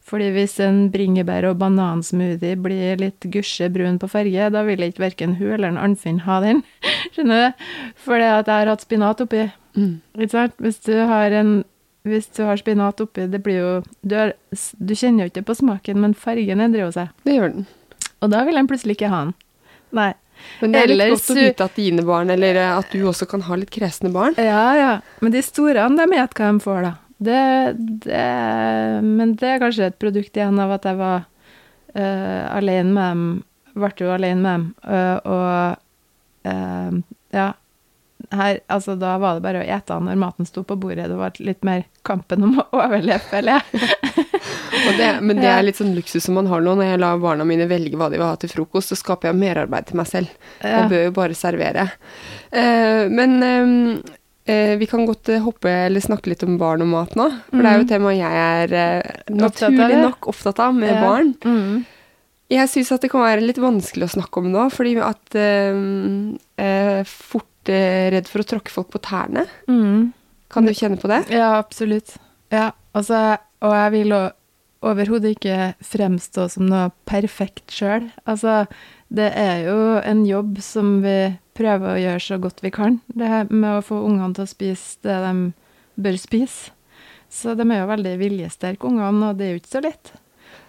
[0.07, 5.03] Fordi hvis en bringebær- og banansmoothie blir litt gusje brun på farge, da vil ikke
[5.03, 6.63] verken hun eller en Arnfinn ha den.
[7.15, 7.65] Skjønner du?
[8.05, 9.49] Fordi at jeg har hatt spinat oppi.
[9.75, 9.97] Mm.
[10.15, 10.55] Ikke sant?
[10.63, 11.57] Hvis du har en
[12.07, 13.71] hvis du har spinat oppi, det blir jo
[14.07, 14.37] Du, har,
[14.79, 17.11] du kjenner jo ikke på smaken, men fargen endrer jo seg.
[17.27, 17.67] Det gjør den.
[18.23, 19.35] Og da vil en plutselig ikke ha den.
[19.97, 20.13] Nei.
[20.61, 23.43] Men det er litt godt å vite at dine barn, eller at du også kan
[23.49, 24.37] ha litt kresne barn.
[24.39, 24.93] Ja, ja.
[25.25, 26.93] Men de store, de vet hva de får, da.
[27.19, 28.25] Det, det,
[29.03, 31.23] men det er kanskje et produkt igjen av at jeg var
[31.97, 33.29] uh, alene med dem.
[33.77, 34.67] Ble jo alene med dem.
[34.85, 36.99] Uh, og uh,
[37.37, 37.53] ja.
[38.33, 41.09] Her, altså, da var det bare å ete når maten sto på bordet.
[41.13, 43.91] Det var litt mer kampen om å overleve, føler jeg.
[44.99, 46.75] det, men det er litt sånn luksus som man har nå.
[46.81, 49.41] Når jeg lar barna mine velge hva de vil ha til frokost, så skaper jeg
[49.41, 50.33] merarbeid til meg selv.
[50.61, 50.81] Ja.
[50.81, 51.89] Jeg bør jo bare servere.
[52.51, 54.25] men Eh,
[54.79, 57.29] vi kan godt eh, hoppe eller snakke litt om barn og mat nå.
[57.51, 57.63] For mm.
[57.63, 57.93] det er jo et mm.
[57.93, 61.03] tema jeg er eh, naturlig nok opptatt av med ja.
[61.03, 61.33] barn.
[61.43, 61.85] Mm.
[62.57, 65.81] Jeg syns at det kan være litt vanskelig å snakke om nå, fordi at eh,
[66.63, 69.49] eh fort eh, redd for å tråkke folk på tærne.
[69.67, 70.13] Mm.
[70.55, 71.25] Kan du kjenne på det?
[71.35, 72.15] Ja, absolutt.
[72.55, 74.15] Ja, altså, og jeg vil
[74.87, 78.07] overhodet ikke fremstå som noe perfekt sjøl.
[78.29, 78.65] Altså,
[79.09, 82.99] det er jo en jobb som vi prøver å gjøre så godt vi kan.
[83.07, 85.35] Det her med å få ungene til å spise det de
[86.03, 86.73] bør spise.
[87.33, 90.13] Så de er jo veldig viljesterke, ungene, og det er jo ikke så lett.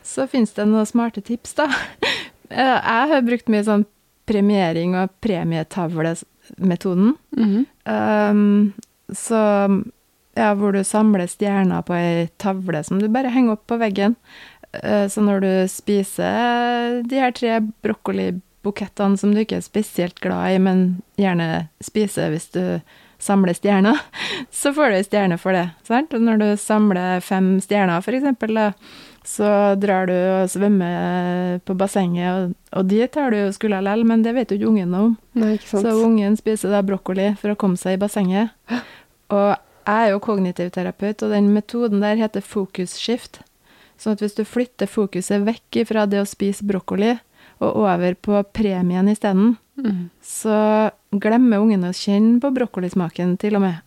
[0.06, 1.67] Så fins det noen smarte tips, da.
[2.50, 3.86] Jeg har brukt mye sånn
[4.28, 7.13] premiering og premietavlemetoden.
[7.38, 7.65] Mm -hmm.
[8.32, 8.73] um,
[9.13, 9.41] så
[10.38, 14.15] ja, hvor du samler stjerner på ei tavle som du bare henger opp på veggen.
[14.75, 18.34] Uh, så når du spiser de her tre brokkoli
[18.67, 20.88] bukettene som du ikke er spesielt glad i, men
[21.19, 22.63] gjerne spiser hvis du
[23.19, 23.97] samler stjerner,
[24.51, 25.67] så får du ei stjerne for det.
[25.88, 26.13] Sant?
[26.13, 28.60] Og når du samler fem stjerner, for eksempel,
[29.27, 29.49] så
[29.80, 34.36] drar du og svømmer på bassenget, og, dit har du jo skulle lell, men det
[34.38, 35.15] vet jo ikke ungen noe om.
[35.39, 35.88] Nei, ikke sant.
[35.88, 38.53] Så ungen spiser da brokkoli for å komme seg i bassenget.
[39.34, 39.49] Og
[39.88, 43.41] jeg er jo kognitiv terapeut, og den metoden der heter fokusskift.
[43.97, 47.15] Sånn at hvis du flytter fokuset vekk fra det å spise brokkoli,
[47.57, 50.10] og over på premien isteden, mm.
[50.21, 50.57] så
[51.10, 53.79] glemmer ungen å kjenne på brokkolismaken, til og med.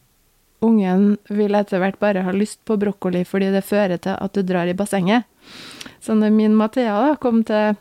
[0.66, 4.42] Ungen vil etter hvert bare ha lyst på brokkoli fordi det fører til at du
[4.44, 5.24] drar i bassenget.
[6.04, 7.78] Så når min Mathea da kom til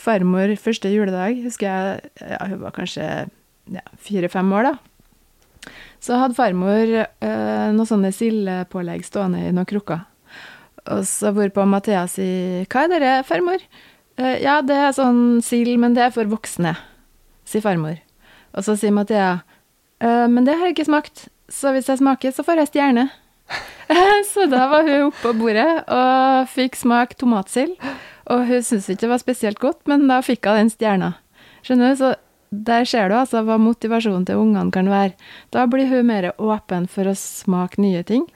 [0.00, 3.06] farmor første juledag, husker jeg ja, hun var kanskje
[3.70, 5.70] ja, fire-fem år, da.
[6.00, 10.04] Så hadde farmor eh, noen sånne sildepålegg stående i noen krukker.
[10.90, 13.64] Og så hvorpå Mathea sier 'Hva er det, farmor?'
[14.20, 16.74] Uh, ja, det er sånn sild, men det er for voksne,
[17.48, 17.96] sier farmor.
[18.52, 19.40] Og så sier Mathea,
[20.04, 23.06] uh, men det har jeg ikke smakt, så hvis jeg smaker, så får jeg stjerne.
[24.32, 27.78] så da var hun oppe på bordet og fikk smake tomatsild.
[28.30, 31.14] Og hun syntes ikke det var spesielt godt, men da fikk hun den stjerna.
[31.64, 32.02] Skjønner du?
[32.02, 32.12] Så
[32.50, 35.16] der ser du altså hva motivasjonen til ungene kan være.
[35.54, 38.26] Da blir hun mer åpen for å smake nye ting.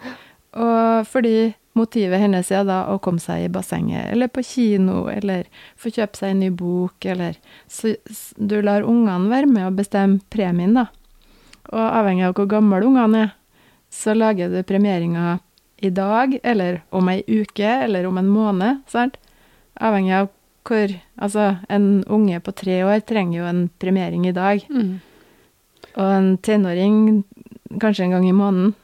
[0.54, 5.48] Og fordi Motivet hennes er da å komme seg i bassenget, eller på kino, eller
[5.74, 7.96] få kjøpe seg en ny bok, eller Så
[8.38, 10.86] du lar ungene være med å bestemme premien, da.
[11.72, 13.34] Og avhengig av hvor gamle ungene er,
[13.90, 15.40] så lager du premieringa
[15.82, 19.18] i dag, eller om ei uke, eller om en måned, sant?
[19.74, 20.30] Avhengig av
[20.64, 24.64] hvor Altså, en unge på tre år trenger jo en premiering i dag.
[24.70, 24.96] Mm.
[25.94, 26.96] Og en tenåring
[27.80, 28.74] kanskje en gang i måneden.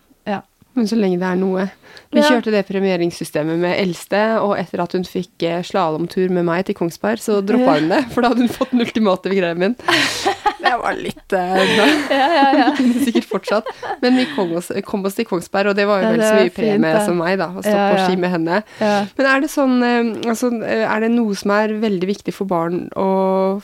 [0.78, 1.66] Men så lenge det er noe.
[2.14, 6.64] Vi kjørte det premieringssystemet med eldste, og etter at hun fikk eh, slalåmtur med meg
[6.68, 9.76] til Kongsberg, så droppa hun det, for da hadde hun fått den ultimate greia min.
[10.64, 11.60] Det var litt uh,
[12.20, 12.68] Ja, ja, ja.
[13.06, 13.70] Sikkert fortsatt.
[14.02, 16.54] Men vi kom oss, kom oss, til Kongsberg, og det var jo vel så mye
[16.54, 18.60] premie som meg, da, å stå på ski med henne.
[18.80, 22.86] Men er det sånn uh, altså, Er det noe som er veldig viktig for barn
[22.98, 23.10] å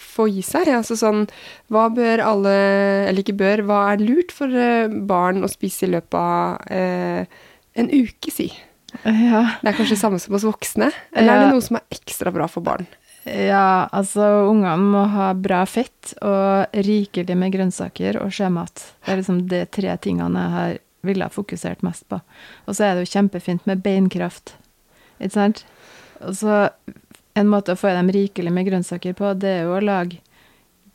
[0.01, 0.71] få gi seg?
[0.77, 1.27] Altså sånn
[1.73, 2.55] Hva bør alle
[3.07, 4.51] Eller ikke bør, hva er lurt for
[5.09, 7.27] barn å spise i løpet av Eh,
[7.73, 8.51] en uke, si.
[9.05, 9.43] Ja.
[9.61, 10.91] Det er kanskje samme som hos voksne?
[11.13, 12.87] Eller er det noe som er ekstra bra for barn?
[13.27, 18.85] Ja, altså ungene må ha bra fett og rikelig med grønnsaker og sjømat.
[19.03, 22.21] Det er liksom de tre tingene jeg har ville ha fokusert mest på.
[22.67, 24.57] Og så er det jo kjempefint med beinkraft.
[25.21, 25.65] Ikke sant?
[26.21, 26.67] Og så
[27.37, 30.23] en måte å få dem rikelig med grønnsaker på, det er jo å lage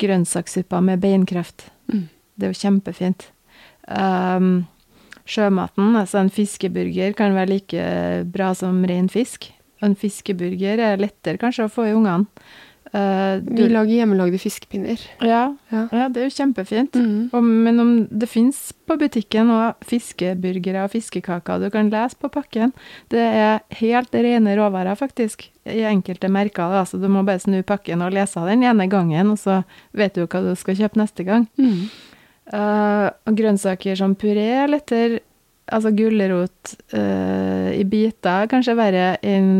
[0.02, 1.70] grønnsakssupper med beinkraft.
[1.92, 2.08] Mm.
[2.36, 3.28] Det er jo kjempefint.
[3.86, 4.66] Um,
[5.30, 7.90] sjømaten, altså en fiskeburger, kan være like
[8.34, 9.52] bra som ren fisk.
[9.82, 12.28] Og en fiskeburger er lettere kanskje å få i ungene.
[12.92, 15.00] Uh, Vi lager hjemmelagde fiskepinner.
[15.24, 15.88] ja, Ja.
[15.94, 16.92] ja, det er jo kjempefint.
[17.00, 17.30] Mm.
[17.32, 22.28] Og, men om det fins på butikken òg fiskeburgere og fiskekaker du kan lese på
[22.34, 22.74] pakken,
[23.08, 26.68] det er helt rene råvarer, faktisk, i enkelte merker.
[26.74, 26.84] Da.
[26.84, 29.62] Så du må bare snu pakken og lese den ene gangen, og så
[29.96, 31.48] vet du hva du skal kjøpe neste gang.
[31.62, 31.86] Mm.
[32.52, 35.22] Uh, og grønnsaker som puré er lettere.
[35.72, 39.52] Altså gulrot uh, i biter kanskje verre enn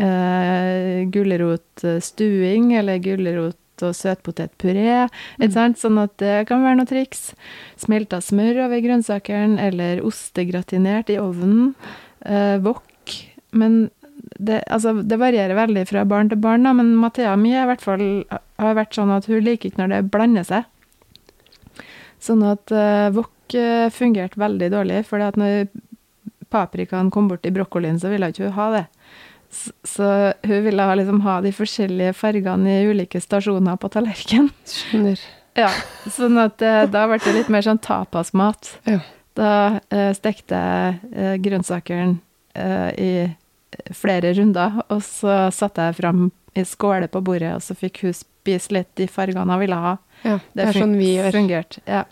[0.00, 5.04] uh, gulrotstuing eller gulrot og søtpotetpuré.
[5.50, 5.80] Sant?
[5.82, 7.32] Sånn at det kan være noe triks.
[7.82, 11.74] Smelta smør over grønnsakene, eller ostegratinert i ovnen.
[12.62, 13.16] Wok.
[13.50, 13.88] Men
[14.38, 17.82] det, altså, det varierer veldig fra barn til barn, da, men Mathea mi i hvert
[17.84, 20.70] fall, har vært sånn at hun liker ikke når det blander seg.
[22.22, 23.33] Sånn at uh, wok
[23.92, 25.68] fungerte veldig dårlig, for når
[26.54, 28.84] paprikaen kom bort i brokkolien, så ville hun ikke ha det.
[29.86, 34.50] Så, hun ville ha, liksom, ha de forskjellige fargene i ulike stasjoner på tallerkenen.
[34.66, 35.22] Skjønner.
[35.54, 35.70] Ja,
[36.10, 38.72] sånn at uh, da ble det litt mer sånn tapasmat.
[38.90, 38.98] Ja.
[39.38, 42.20] Da uh, stekte jeg uh, grønnsakene
[42.54, 43.26] i
[43.98, 48.12] flere runder, og så satte jeg fram i skåle på bordet, og så fikk hun
[48.14, 49.96] spise litt de fargene hun ville ha.
[50.22, 51.34] Ja, det, er sånn vi gjør.
[51.34, 52.04] Fungert, ja.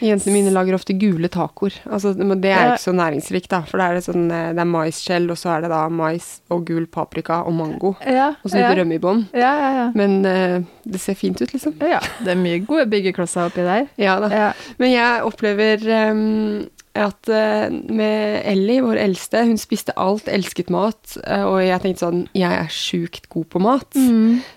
[0.00, 1.74] Jentene mine lager ofte gule tacoer.
[1.90, 3.62] Altså, det er jo ikke så næringsrikt, da.
[3.68, 6.30] For det er, det sånn, eh, det er maisskjell, og så er det da mais
[6.50, 7.94] og gul paprika og mango.
[8.06, 8.74] Ja, Og så litt ja.
[8.80, 9.24] rømme i bånn.
[9.36, 9.86] Ja, ja, ja.
[9.98, 10.58] Men uh,
[10.88, 11.76] det ser fint ut, liksom.
[11.84, 13.88] Ja, det er mye gode byggeklosser oppi der.
[14.00, 14.30] Ja da.
[14.32, 14.50] Ja.
[14.80, 16.68] Men jeg opplever ehm,
[17.06, 21.16] at eh, med Ellie, vår eldste, hun spiste alt, elsket mat.
[21.24, 23.94] eh, og jeg tenkte sånn Jeg er sjukt god på mat.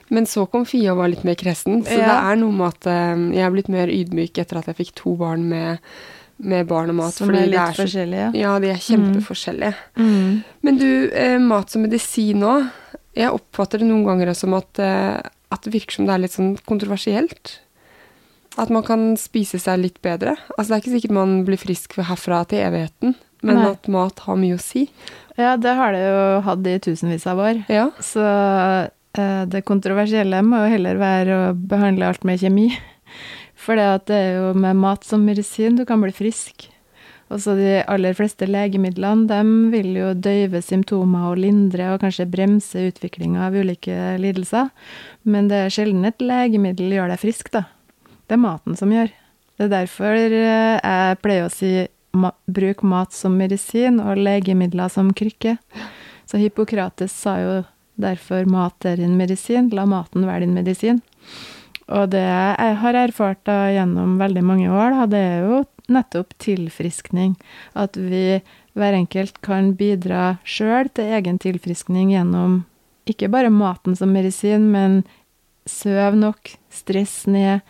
[0.10, 1.84] Men så kom Fia og var litt mer kresen.
[1.86, 2.08] Så Ja.
[2.10, 4.94] det er noe med at eh, jeg er blitt mer ydmyk etter at jeg fikk
[4.96, 5.80] to barn med,
[6.40, 7.14] med barn og mat.
[7.14, 8.34] Som er litt litt så- forskjellige.
[8.36, 9.76] Ja, de er kjempeforskjellige.
[9.98, 10.44] Mm.
[10.64, 12.70] Men du, mat som medisin nå.
[13.16, 16.58] Jeg oppfatter det noen ganger som at, at det virker som det er litt sånn
[16.66, 17.60] kontroversielt.
[18.60, 20.36] At man kan spise seg litt bedre.
[20.58, 23.70] Altså Det er ikke sikkert man blir frisk herfra til evigheten, men Nei.
[23.74, 24.88] at mat har mye å si.
[25.40, 27.64] Ja, det har det jo hatt i tusenvis av år.
[27.72, 27.88] Ja.
[28.04, 32.70] Så eh, det kontroversielle må jo heller være å behandle alt med kjemi.
[33.64, 36.70] For det er jo med mat som medisin du kan bli frisk.
[37.34, 42.28] Og så de aller fleste legemidlene de vil jo døyve symptomer og lindre og kanskje
[42.30, 44.70] bremse utviklinga av ulike lidelser.
[45.26, 47.64] Men det er sjelden et legemiddel gjør deg frisk, da.
[48.34, 49.12] Det er maten som gjør.
[49.62, 51.68] Det er derfor eh, jeg pleier å si
[52.50, 55.60] bruk mat som medisin og legemidler som krykke.
[56.26, 57.52] Så Hippokrates sa jo
[58.02, 61.04] derfor mat er din medisin, la maten være din medisin.
[61.94, 65.62] Og det jeg har erfart da gjennom veldig mange år, da, det er jo
[65.94, 67.38] nettopp tilfriskning.
[67.78, 68.42] At vi
[68.74, 72.64] hver enkelt kan bidra sjøl til egen tilfriskning gjennom
[73.06, 75.04] ikke bare maten som medisin, men
[75.70, 77.62] søv nok, stress ned,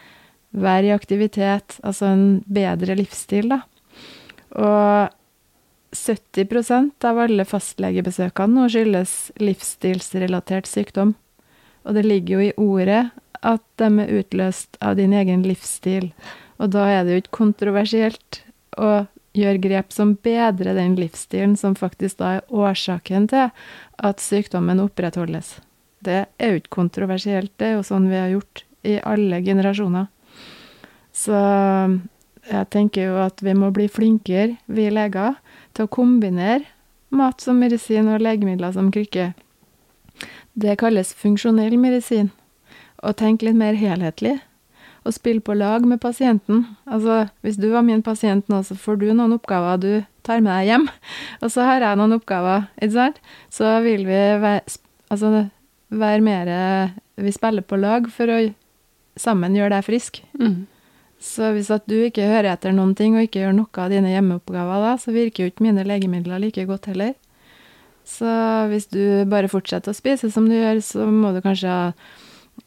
[0.53, 3.63] vær i aktivitet, altså en bedre livsstil, da.
[4.53, 5.13] Og
[5.93, 11.13] 70% av alle fastlegebesøkene nå skyldes livsstilsrelatert sykdom.
[11.83, 13.03] Og det ligger jo i ordet
[13.43, 16.11] at de er utløst av din egen livsstil.
[16.61, 18.43] Og da er det jo ikke kontroversielt
[18.79, 23.49] å gjøre grep som bedrer den livsstilen, som faktisk da er årsaken til
[23.97, 25.57] at sykdommen opprettholdes.
[26.03, 30.09] Det er jo ikke kontroversielt, det er jo sånn vi har gjort i alle generasjoner.
[31.13, 31.38] Så
[32.49, 35.38] jeg tenker jo at vi må bli flinkere, vi leger,
[35.73, 36.65] til å kombinere
[37.13, 39.32] mat som medisin og legemidler som krykke.
[40.54, 42.32] Det kalles funksjonell medisin.
[43.04, 44.39] Å tenke litt mer helhetlig.
[45.04, 46.63] Og spille på lag med pasienten.
[46.88, 49.91] Altså, hvis du var min pasient nå, så får du noen oppgaver du
[50.23, 50.88] tar med deg hjem.
[51.43, 53.23] Og så har jeg noen oppgaver, ikke sant?
[53.52, 54.62] Så vil vi være,
[55.12, 55.47] altså,
[55.93, 56.54] være mer
[57.19, 58.39] Vi spiller på lag for å
[59.19, 60.23] sammen gjøre deg frisk.
[60.39, 60.63] Mm.
[61.23, 64.11] Så hvis at du ikke hører etter noen ting, og ikke gjør noe av dine
[64.11, 67.13] hjemmeoppgaver da, så virker jo ikke mine legemidler like godt heller.
[68.03, 68.28] Så
[68.67, 71.93] hvis du bare fortsetter å spise som du gjør, så må du kanskje ha,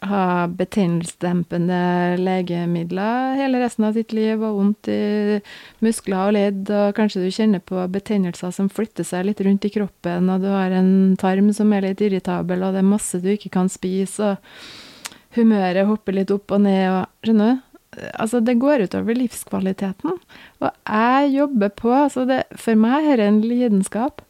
[0.09, 1.83] ha betennelsesdempende
[2.23, 5.37] legemidler hele resten av ditt liv, og vondt i
[5.85, 9.75] muskler og ledd, og kanskje du kjenner på betennelser som flytter seg litt rundt i
[9.77, 13.29] kroppen, og du har en tarm som er litt irritabel, og det er masse du
[13.37, 17.66] ikke kan spise, og humøret hopper litt opp og ned, og skjønner du?
[18.15, 20.19] Altså, det går utover livskvaliteten.
[20.61, 24.23] Og jeg jobber på altså det, For meg er det en lidenskap.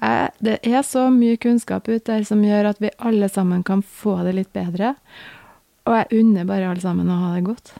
[0.00, 3.82] Jeg, det er så mye kunnskap ute der som gjør at vi alle sammen kan
[3.82, 4.96] få det litt bedre.
[5.86, 7.74] Og jeg unner bare alle sammen å ha det godt.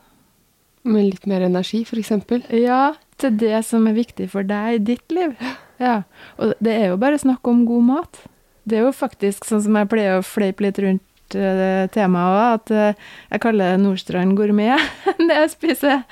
[0.83, 2.11] Med litt mer energi, f.eks.?
[2.59, 5.37] Ja, til det som er viktig for deg i ditt liv.
[5.83, 6.03] Ja.
[6.39, 8.19] Og det er jo bare snakk om god mat.
[8.63, 11.03] Det er jo faktisk sånn som jeg pleier å fleipe litt rundt
[11.39, 14.81] uh, temaet òg, at uh, jeg kaller det Nordstrand gourmet
[15.29, 16.07] det jeg spiser.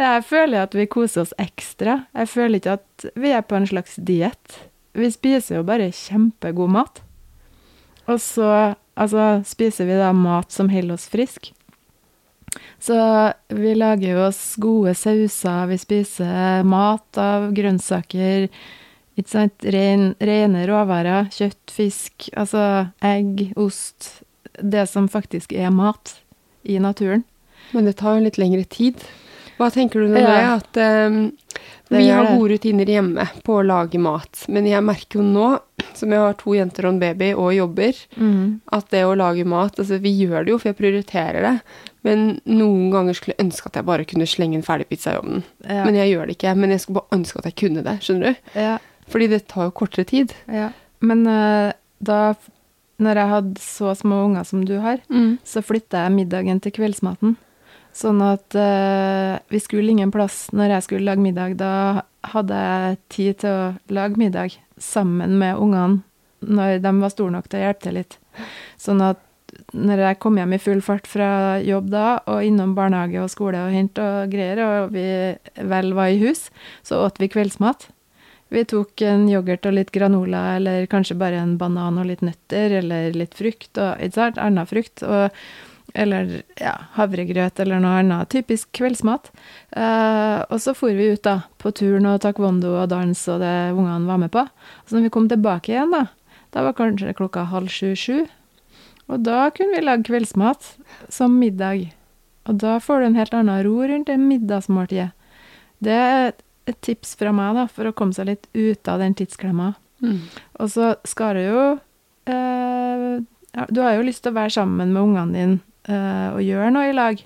[0.00, 2.02] Jeg føler at vi koser oss ekstra.
[2.16, 4.58] Jeg føler ikke at vi er på en slags diett.
[4.96, 7.02] Vi spiser jo bare kjempegod mat.
[8.10, 8.50] Og så
[8.94, 11.54] altså, spiser vi da mat som holder oss friske.
[12.82, 12.96] Så
[13.54, 18.48] vi lager jo oss gode sauser, vi spiser mat av grønnsaker,
[19.20, 22.62] ikke sant, Ren, rene råvarer, kjøtt, fisk, altså
[23.04, 24.22] egg, ost,
[24.62, 26.18] det som faktisk er mat
[26.62, 27.24] i naturen.
[27.72, 29.02] Men det tar jo litt lengre tid.
[29.60, 30.30] Hva tenker du når ja.
[30.30, 31.18] det er at um,
[31.90, 35.48] vi har gode rutiner hjemme på å lage mat, men jeg merker jo nå,
[35.98, 38.44] som jeg har to jenter og en baby og jobber, mm.
[38.76, 41.54] at det å lage mat Altså, vi gjør det jo, for jeg prioriterer det,
[42.06, 45.20] men noen ganger skulle jeg ønske at jeg bare kunne slenge en ferdig pizza i
[45.20, 45.42] ovnen.
[45.66, 45.82] Ja.
[45.84, 46.54] Men jeg gjør det ikke.
[46.56, 48.46] Men jeg skulle bare ønske at jeg kunne det, skjønner du?
[48.56, 48.78] Ja.
[49.10, 50.32] Fordi det tar jo kortere tid.
[50.48, 50.70] Ja.
[51.04, 52.20] Men uh, da
[53.00, 55.40] når jeg hadde så små unger som du har, mm.
[55.46, 57.38] så flytta jeg middagen til kveldsmaten.
[57.96, 61.56] Sånn at uh, vi skulle ingen plass når jeg skulle lage middag.
[61.58, 66.04] Da hadde jeg tid til å lage middag sammen med ungene
[66.40, 68.16] når de var store nok til å hjelpe til litt.
[68.80, 69.20] Sånn at
[69.76, 73.60] når jeg kom hjem i full fart fra jobb da, og innom barnehage og skole
[73.66, 75.04] og hente og greier, og vi
[75.72, 76.48] vel var i hus,
[76.86, 77.88] så åt vi kveldsmat.
[78.50, 82.80] Vi tok en yoghurt og litt granola, eller kanskje bare en banan og litt nøtter,
[82.80, 85.36] eller litt frukt, og ikke sant, annen frukt, og,
[85.94, 88.30] eller ja, havregrøt eller noe annet.
[88.34, 89.30] Typisk kveldsmat.
[89.70, 93.54] Uh, og så for vi ut, da, på turen og taekwondo og dans og det
[93.70, 94.44] ungene var med på.
[94.82, 96.08] Så når vi kom tilbake igjen, da,
[96.50, 98.26] da var kanskje klokka halv sju-sju,
[99.10, 100.74] og da kunne vi lage kveldsmat
[101.10, 101.88] som middag.
[102.50, 105.10] Og da får du en helt annen ro rundt det middagsmåltidet.
[105.80, 105.98] Det
[106.68, 109.72] et tips fra meg da, for å komme seg litt ut av den tidsklemma.
[110.04, 110.20] Mm.
[110.60, 111.64] Og så skal du jo
[112.30, 113.18] eh,
[113.68, 115.58] Du har jo lyst til å være sammen med ungene dine
[115.90, 117.20] eh, og gjøre noe i lag.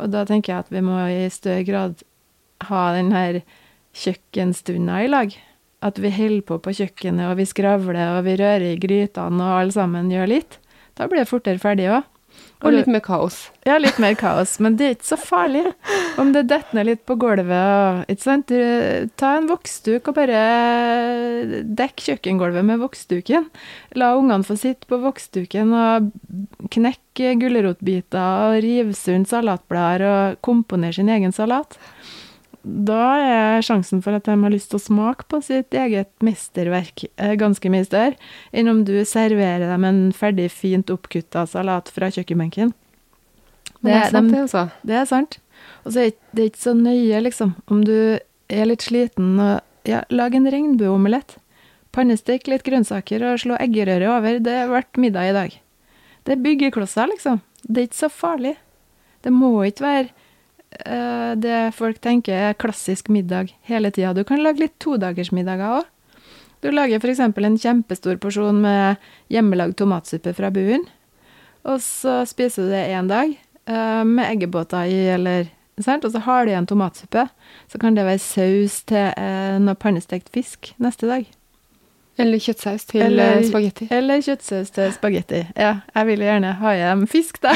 [0.00, 2.04] Og da tenker jeg at vi må i større grad
[2.68, 3.40] ha den her
[3.96, 5.36] kjøkkenstunda i lag.
[5.84, 9.60] At vi holder på på kjøkkenet, og vi skravler, og vi rører i grytene, og
[9.60, 10.58] alle sammen gjør litt.
[10.96, 12.06] Da blir det fortere ferdig òg.
[12.66, 13.38] Og litt mer kaos.
[13.66, 14.56] Ja, litt mer kaos.
[14.62, 15.64] Men det er ikke så farlig
[16.20, 18.04] om det detter ned litt på gulvet.
[18.10, 18.52] ikke sant?
[19.18, 20.42] Ta en voksduk og bare
[21.78, 23.48] dekk kjøkkengulvet med voksduken.
[23.98, 26.10] La ungene få sitte på voksduken og
[26.74, 31.78] knekke gulrotbiter og rive sund salatblader og komponere sin egen salat
[32.66, 37.04] da er sjansen for at de har lyst til å smake på sitt eget mesterverk
[37.14, 38.18] eh, ganske mye større
[38.50, 42.74] enn om du serverer dem en ferdig, fint oppkutta salat fra kjøkkenbenken.
[43.78, 44.64] Det, det, er sant, det, altså.
[44.82, 45.38] Det er sant.
[45.84, 47.96] Og så er det ikke så nøye, liksom, om du
[48.50, 51.36] er litt sliten og Ja, lag en regnbueomelett.
[51.94, 54.40] Pannestek litt grønnsaker og slå eggerøre over.
[54.42, 55.52] Det ble middag i dag.
[56.26, 57.38] Det er byggeklosser, liksom.
[57.62, 58.56] Det er ikke så farlig.
[59.22, 60.25] Det må ikke være
[60.76, 64.10] det folk tenker er klassisk middag hele tida.
[64.12, 65.86] Du kan lage litt todagersmiddager òg.
[66.64, 67.20] Du lager f.eks.
[67.20, 69.02] en kjempestor porsjon med
[69.32, 70.86] hjemmelagd tomatsuppe fra buen.
[71.66, 73.34] Og så spiser du det én dag
[73.70, 75.50] uh, med eggebåter i, eller
[75.82, 76.06] sant?
[76.06, 77.26] Og så har du igjen tomatsuppe.
[77.70, 81.28] Så kan det være saus til uh, noe pannestekt fisk neste dag.
[82.18, 83.88] Eller kjøttsaus til eller, spagetti.
[83.92, 85.42] Eller kjøttsaus til spagetti.
[85.52, 87.52] Ja, jeg vil gjerne ha hjem fisk, da.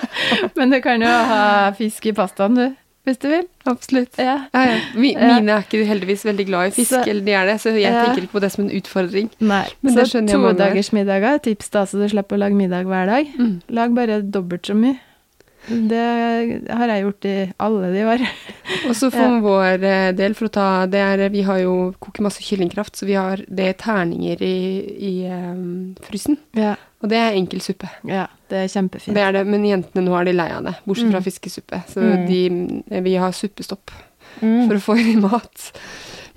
[0.58, 1.42] Men du kan jo ha
[1.78, 2.78] fisk i pastaen, du.
[3.08, 3.46] Hvis du vil.
[3.70, 4.18] Absolutt.
[4.20, 4.36] Ja.
[4.52, 4.80] Ja, ja.
[4.94, 7.94] Mine er ikke heldigvis veldig glad i fisk, så, eller de er det, så jeg
[7.96, 9.30] tenker ikke på det som en utfordring.
[9.40, 13.30] Nei, Men så todagersmiddager er tips, da, så du slipper å lage middag hver dag.
[13.38, 13.54] Mm.
[13.78, 14.98] Lag bare dobbelt så mye.
[15.70, 16.02] Det
[16.74, 18.24] har jeg gjort i alle de år.
[18.88, 19.40] Og så for ja.
[19.44, 23.08] vår eh, del, for å ta det er Vi har jo koker masse kyllingkraft, så
[23.08, 24.58] vi har det terninger i,
[25.10, 26.38] i um, frysen.
[26.58, 26.76] Ja.
[27.00, 27.88] Og det er enkel suppe.
[28.08, 29.16] Ja, det er kjempefint.
[29.16, 31.26] Det er det, men jentene nå er de lei av det, bortsett fra mm.
[31.30, 31.82] fiskesuppe.
[31.88, 32.24] Så mm.
[32.28, 33.94] de, vi har suppestopp
[34.42, 34.66] mm.
[34.66, 35.70] for å få i mat.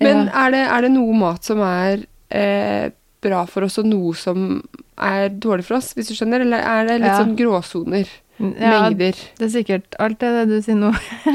[0.00, 0.44] Men ja.
[0.46, 2.88] er, det, er, det, noe mat som er eh,
[3.24, 4.62] bra for oss, og noe som
[5.00, 6.44] er dårlig for oss, hvis du skjønner?
[6.46, 8.10] Eller er det litt sånn gråsoner?
[8.36, 9.18] Ja, mengder.
[9.38, 10.90] Det er sikkert alt det, det du sier nå.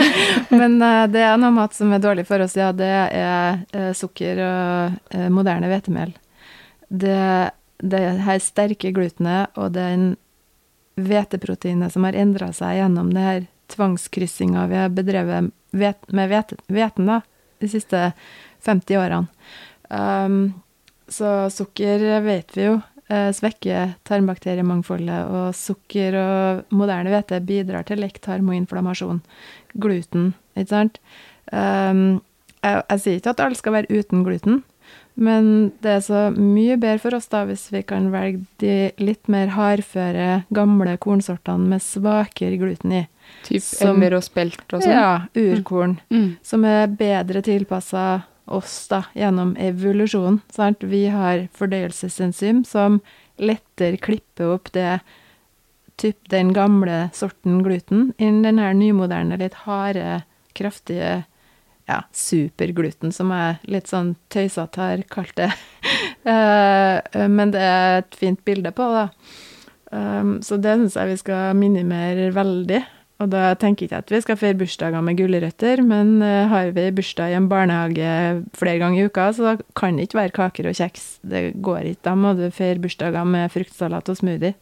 [0.62, 2.72] Men uh, det er noe mat som er dårlig for oss, ja.
[2.76, 6.12] Det er uh, sukker og uh, moderne hvetemel.
[6.90, 7.22] Det,
[7.80, 10.12] det her sterke glutenet og den
[11.00, 13.42] hveteproteinet som har endra seg gjennom det her
[13.72, 16.34] tvangskryssinga vi har bedrevet vet, med
[16.68, 17.12] hveten
[17.60, 18.12] de siste
[18.66, 19.28] 50 årene.
[19.90, 20.62] Um,
[21.10, 22.80] så sukker vet vi jo
[23.10, 29.22] eh, svekker tarmbakteriemangfoldet, og sukker og moderne hvete bidrar til lekt tarm og inflammasjon.
[29.80, 31.00] Gluten, ikke sant.
[31.52, 32.22] Um,
[32.64, 34.64] jeg, jeg sier ikke at alle skal være uten gluten,
[35.20, 39.28] men det er så mye bedre for oss da hvis vi kan velge de litt
[39.32, 43.08] mer hardføre, gamle kornsortene med svakere gluten i.
[43.44, 44.94] Typ Som- emmer og spelt og sånn.
[44.96, 45.98] Ja, urkorn.
[46.10, 46.38] Mm.
[46.42, 50.42] Som er bedre tilpassa oss da, gjennom evolusjon.
[50.54, 50.84] Sant?
[50.84, 53.00] Vi har fordøyelsesenzym som
[53.40, 55.00] lettere klipper opp det
[56.00, 60.22] typ den gamle sorten gluten enn den her nymoderne, litt harde,
[60.56, 61.24] kraftige
[61.90, 65.52] ja, supergluten, som jeg litt sånn tøysete har kalt det.
[66.30, 69.06] Eh, Men det er et fint bilde på, da.
[69.90, 72.82] Um, så det syns jeg vi skal minimere veldig.
[73.20, 76.72] Og da tenker jeg ikke at vi skal feire bursdager med gulrøtter, men eh, har
[76.76, 78.12] vi bursdag i en barnehage
[78.56, 81.08] flere ganger i uka, så da kan det ikke være kaker og kjeks.
[81.28, 82.06] Det går ikke.
[82.08, 84.56] Da må du feire bursdager med fruktsalat og smoothie.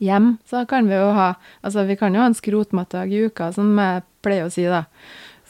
[0.00, 3.50] Hjem så kan vi jo ha Altså, vi kan jo ha en skrotmatdag i uka,
[3.52, 4.86] som jeg pleier å si, da.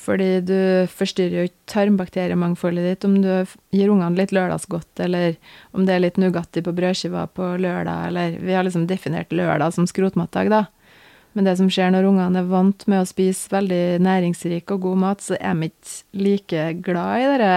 [0.00, 3.30] Fordi du forstyrrer jo ikke tarmbakteriemangfoldet ditt om du
[3.76, 5.36] gir ungene litt lørdagsgodt, eller
[5.76, 9.76] om det er litt Nugatti på brødskiva på lørdag, eller Vi har liksom definert lørdag
[9.76, 10.64] som skrotmatdag, da.
[11.36, 15.02] Men det som skjer når ungene er vant med å spise veldig næringsrik og god
[15.04, 17.56] mat, så er de ikke like glad i det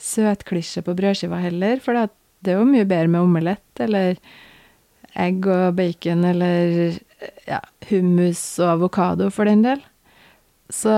[0.00, 4.20] søtklisjet på brødskiva heller, for det er jo mye bedre med omelett eller
[5.18, 6.98] egg og bacon eller
[7.48, 9.80] ja, hummus og avokado for den del.
[10.70, 10.92] Så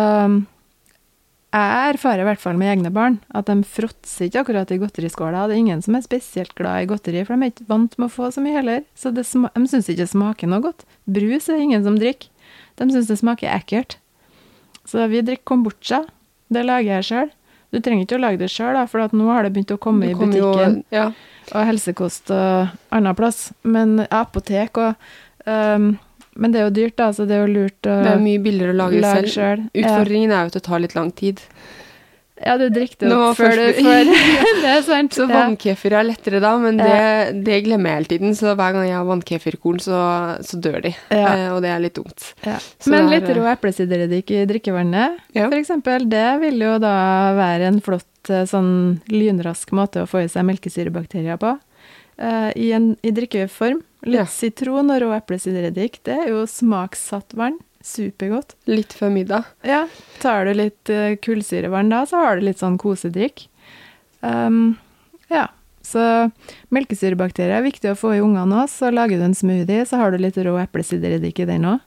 [1.52, 5.46] jeg erfarer i hvert fall med egne barn at de fråtser ikke akkurat i godteriskåla.
[5.50, 8.08] Det er ingen som er spesielt glad i godteri, for de er ikke vant med
[8.08, 8.86] å få så mye heller.
[8.96, 10.86] Så det de syns ikke det smaker noe godt.
[11.04, 12.30] Brus er det ingen som drikker.
[12.80, 13.98] De syns det smaker ekkelt.
[14.88, 16.02] Så vi drikker kombucha.
[16.52, 17.30] Det lager jeg sjøl.
[17.72, 20.08] Du trenger ikke å lage det sjøl, for at nå har det begynt å komme
[20.10, 20.80] i butikken.
[20.80, 21.12] jo- ja.
[21.52, 23.52] og helsekost og annen plass.
[23.64, 24.94] Men apotek og
[25.46, 25.98] um,
[26.36, 28.40] Men det er jo dyrt, da, så det er jo lurt å Det er mye
[28.40, 29.66] billigere å lage, lage selv.
[29.76, 29.82] Ja.
[29.84, 31.40] Utfordringen er jo at det tar litt lang tid.
[32.42, 34.08] ja, du drikker det opp før du får
[34.62, 35.12] Det er sant.
[35.14, 38.32] Så vannkefir er lettere da, men det, det glemmer jeg hele tiden.
[38.38, 40.00] Så hver gang jeg har vannkefirkorn, så,
[40.42, 40.94] så dør de.
[41.12, 41.28] Ja.
[41.36, 42.30] Eh, og det er litt dumt.
[42.48, 42.56] Ja.
[42.90, 45.46] Men er, litt rå eplesidereddik i drikkevannet, Ja.
[45.52, 46.96] for eksempel, det vil jo da
[47.38, 48.72] være en flott eh, sånn
[49.12, 51.54] lynrask måte å få i seg melkesyrebakterier på.
[52.18, 53.84] Eh, I, en, I drikkeform.
[54.02, 54.26] Litt Ja.
[54.26, 57.58] sitron og rå eplesidereddik, det er jo smakssatt vann.
[57.82, 58.54] Supergodt.
[58.70, 59.44] Litt før middag.
[59.66, 59.88] Ja,
[60.22, 63.48] tar du litt uh, kullsyrevann da, så har du litt sånn kosedrikk.
[64.22, 64.76] Um,
[65.30, 65.48] ja,
[65.82, 66.30] så
[66.70, 70.14] melkesyrebakterier er viktig å få i ungene òg, så lager du en smoothie, så har
[70.14, 71.82] du litt rå eplesidereddik i den òg.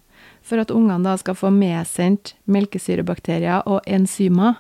[0.45, 4.59] For at ungene da skal få medsendt melkesyrebakterier og enzymer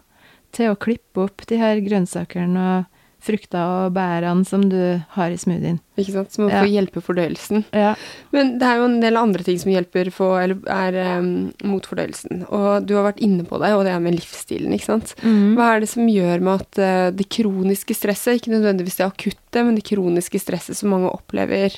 [0.55, 2.94] til å klippe opp de her grønnsakene og
[3.25, 4.77] frukter og bærene som du
[5.15, 5.79] har i smoothien.
[5.97, 6.31] Ikke sant?
[6.35, 6.61] Som Ja.
[6.61, 7.63] får hjelpe fordøyelsen.
[7.73, 7.93] Ja,
[8.35, 11.85] Men det er jo en del andre ting som hjelper for, eller er um, mot
[11.87, 12.45] fordøyelsen.
[12.49, 15.15] Og du har vært inne på det, og det er med livsstilen, ikke sant.
[15.23, 15.55] Mm.
[15.55, 19.63] Hva er det som gjør med at uh, det kroniske stresset, ikke nødvendigvis det akutte,
[19.63, 21.71] men det kroniske stresset som mange opplever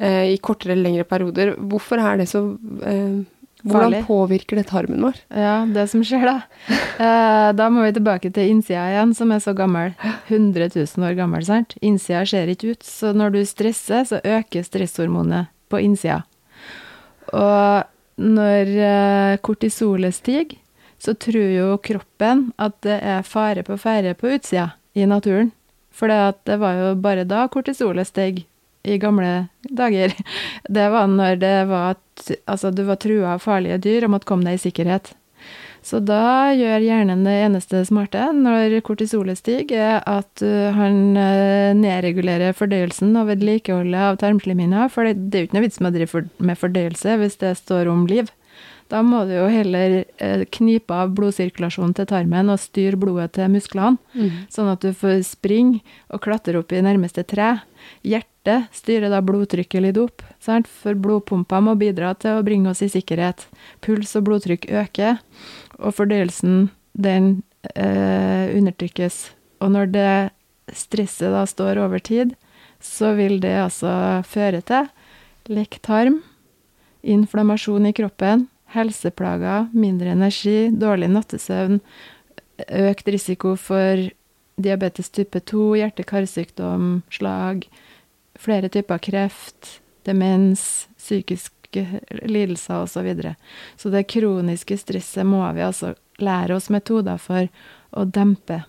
[0.00, 2.40] uh, i kortere eller lengre perioder, hvorfor er det så
[2.86, 3.20] eh,
[3.62, 4.00] Hvordan Farlig.
[4.06, 5.18] påvirker det tarmen vår?
[5.28, 6.38] Ja, det som skjer da.
[7.00, 9.94] Eh, da må vi tilbake til innsida igjen, som er så gammel.
[10.28, 11.72] 100 000 år gammel, sant?
[11.80, 16.18] Innsida ser ikke ut, så når du stresser, så øker stresshormonet på innsida.
[17.32, 17.88] Og
[18.20, 20.58] når eh, kortisolet stiger,
[21.00, 25.54] så tror jo kroppen at det er fare på ferde på utsida i naturen.
[25.88, 28.44] For det var jo bare da kortisolet steg
[28.82, 30.14] i gamle dager.
[30.68, 34.28] Det var når det var at altså, du var trua av farlige dyr og måtte
[34.30, 35.14] komme deg i sikkerhet.
[35.82, 41.72] Så da gjør hjernen det eneste smarte når kortisolet stiger, er at uh, han uh,
[41.76, 45.90] nedregulerer fordøyelsen og vedlikeholdet av tarmslimhinna, for det, det er jo ikke noe vits med
[45.90, 48.28] å drive med fordøyelse hvis det står om liv.
[48.90, 53.48] Da må du jo heller uh, knipe av blodsirkulasjonen til tarmen og styre blodet til
[53.54, 53.96] musklene,
[54.52, 55.80] sånn at du får springe
[56.12, 57.54] og klatre opp i nærmeste tre.
[58.06, 60.68] Hjertet styrer da blodtrykket litt opp, sant?
[60.68, 63.46] for blodpumpa må bidra til å bringe oss i sikkerhet.
[63.84, 65.20] Puls og blodtrykk øker,
[65.78, 67.42] og fordøyelsen den
[67.74, 69.30] eh, undertrykkes.
[69.60, 70.12] Og når det
[70.76, 72.34] stresset da står over tid,
[72.80, 73.92] så vil det altså
[74.28, 74.88] føre til
[75.50, 76.20] lekk tarm,
[77.02, 81.80] inflammasjon i kroppen, helseplager, mindre energi, dårlig nattesøvn,
[82.60, 84.10] økt risiko for
[84.64, 87.66] diabetes type 2, hjerte-karsykdom, slag,
[88.40, 91.86] flere typer kreft, demens, psykiske
[92.22, 92.92] lidelser osv.
[92.92, 93.34] Så, videre.
[93.76, 97.48] så det kroniske stresset må vi altså lære oss metoder for
[97.90, 98.64] å dempe.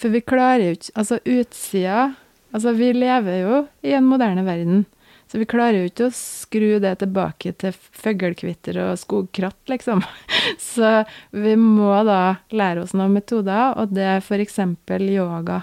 [0.00, 2.14] For vi klarer jo ikke Altså, utsida
[2.54, 4.84] Altså, vi lever jo i en moderne verden.
[5.34, 10.04] Så vi klarer jo ikke å skru det tilbake til fuglekvitter og skogkratt, liksom.
[10.62, 11.00] Så
[11.34, 14.60] vi må da lære oss noen metoder, og det er f.eks.
[15.10, 15.56] yoga.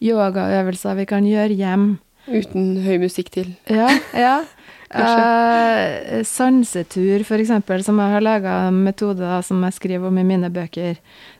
[0.00, 1.84] Yogaøvelser vi kan gjøre hjem.
[2.24, 3.52] Uten høy musikk til.
[3.68, 4.38] Ja, ja.
[4.92, 10.98] Eh, sansetur, eksempel, som jeg har laga metoder som jeg skriver om i mine bøker.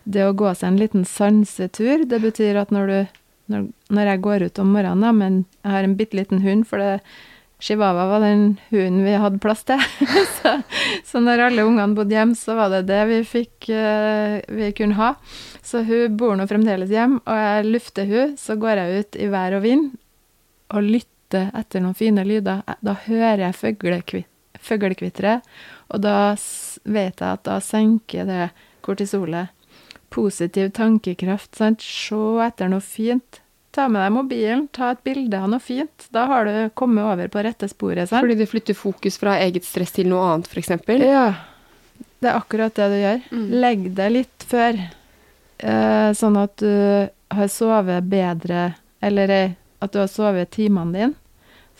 [0.08, 3.18] Det å gå seg en liten sansetur, det betyr at når du
[3.52, 6.66] Når, når jeg går ut om morgenen, da, men jeg har en bitte liten hund,
[6.68, 6.96] for det
[7.62, 9.78] Chihuahua var den hunden vi hadde plass til.
[10.40, 10.56] så,
[11.06, 14.98] så når alle ungene bodde hjemme, så var det det vi fikk eh, vi kunne
[14.98, 15.12] ha.
[15.62, 19.28] Så hun bor nå fremdeles hjemme, og jeg lufter hun, så går jeg ut i
[19.30, 19.92] vær og vind
[20.72, 22.64] og lytter etter noen fine lyder.
[22.82, 24.26] Da hører jeg fuglekvi-
[24.58, 25.38] fuglekvitre,
[25.92, 28.42] og da vet jeg at da senker det
[28.82, 29.54] kortisolet.
[30.12, 31.80] Positiv tankekraft, sant.
[31.84, 33.38] Se etter noe fint.
[33.72, 36.08] Ta med deg mobilen, ta et bilde av noe fint.
[36.12, 38.20] Da har du kommet over på rette sporet, sant.
[38.20, 40.74] Fordi det flytter fokus fra eget stress til noe annet, f.eks.
[41.00, 41.24] Ja,
[42.20, 43.24] det er akkurat det du gjør.
[43.32, 43.46] Mm.
[43.64, 44.76] Legg deg litt før,
[45.64, 46.74] eh, sånn at du
[47.32, 48.68] har sovet bedre,
[49.00, 51.14] eller eh, at du har sovet timene dine.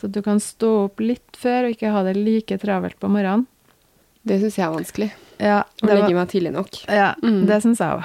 [0.01, 3.11] Så at du kan stå opp litt før og ikke ha det like travelt på
[3.13, 3.45] morgenen.
[4.23, 5.11] Det syns jeg er vanskelig.
[5.43, 6.77] Ja, Å det legge var, meg tidlig nok.
[6.87, 7.41] ja Mm.
[7.49, 8.03] det syns jeg òg.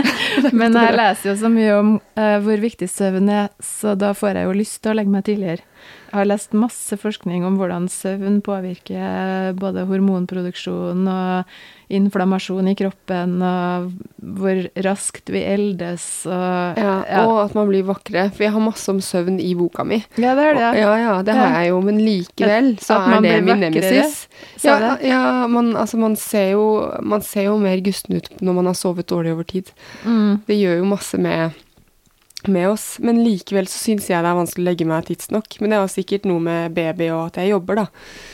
[0.60, 4.38] Men jeg leser jo så mye om uh, hvor viktig søvn er, så da får
[4.40, 5.66] jeg jo lyst til å legge meg tidligere.
[6.10, 11.52] Har lest masse forskning om hvordan søvn påvirker både hormonproduksjon og
[11.90, 13.90] inflammasjon i kroppen, og
[14.38, 17.22] hvor raskt vi eldes og Ja, ja.
[17.26, 18.28] Og at man blir vakre.
[18.34, 20.00] For jeg har masse om søvn i boka mi.
[20.16, 20.68] ja, det er det.
[20.80, 24.26] Ja, ja, det har jeg jo, men likevel så er det min nemesis.
[24.64, 26.66] Ja, ja man, altså, man, ser jo,
[27.02, 29.70] man ser jo mer gusten ut når man har sovet dårlig over tid.
[30.04, 30.42] Mm.
[30.46, 31.58] Det gjør jo masse med,
[32.48, 35.58] med oss, men likevel så syns jeg det er vanskelig å legge meg tidsnok.
[35.60, 37.86] Men det er jo sikkert noe med baby og at jeg jobber, da.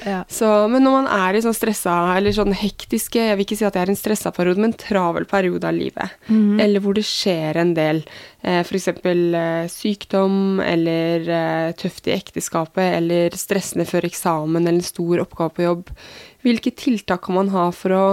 [0.06, 0.20] Ja.
[0.30, 3.66] Så, men når man er i sånn stressa, eller sånn hektiske Jeg vil ikke si
[3.66, 6.16] at det er en stressa periode, men travel periode av livet.
[6.28, 6.60] Mhm.
[6.62, 8.04] Eller hvor det skjer en del.
[8.46, 8.88] Eh, F.eks.
[8.92, 15.56] Eh, sykdom, eller eh, tøft i ekteskapet, eller stressende før eksamen, eller en stor oppgave
[15.56, 15.92] på jobb.
[16.46, 18.06] Hvilke tiltak kan man ha for å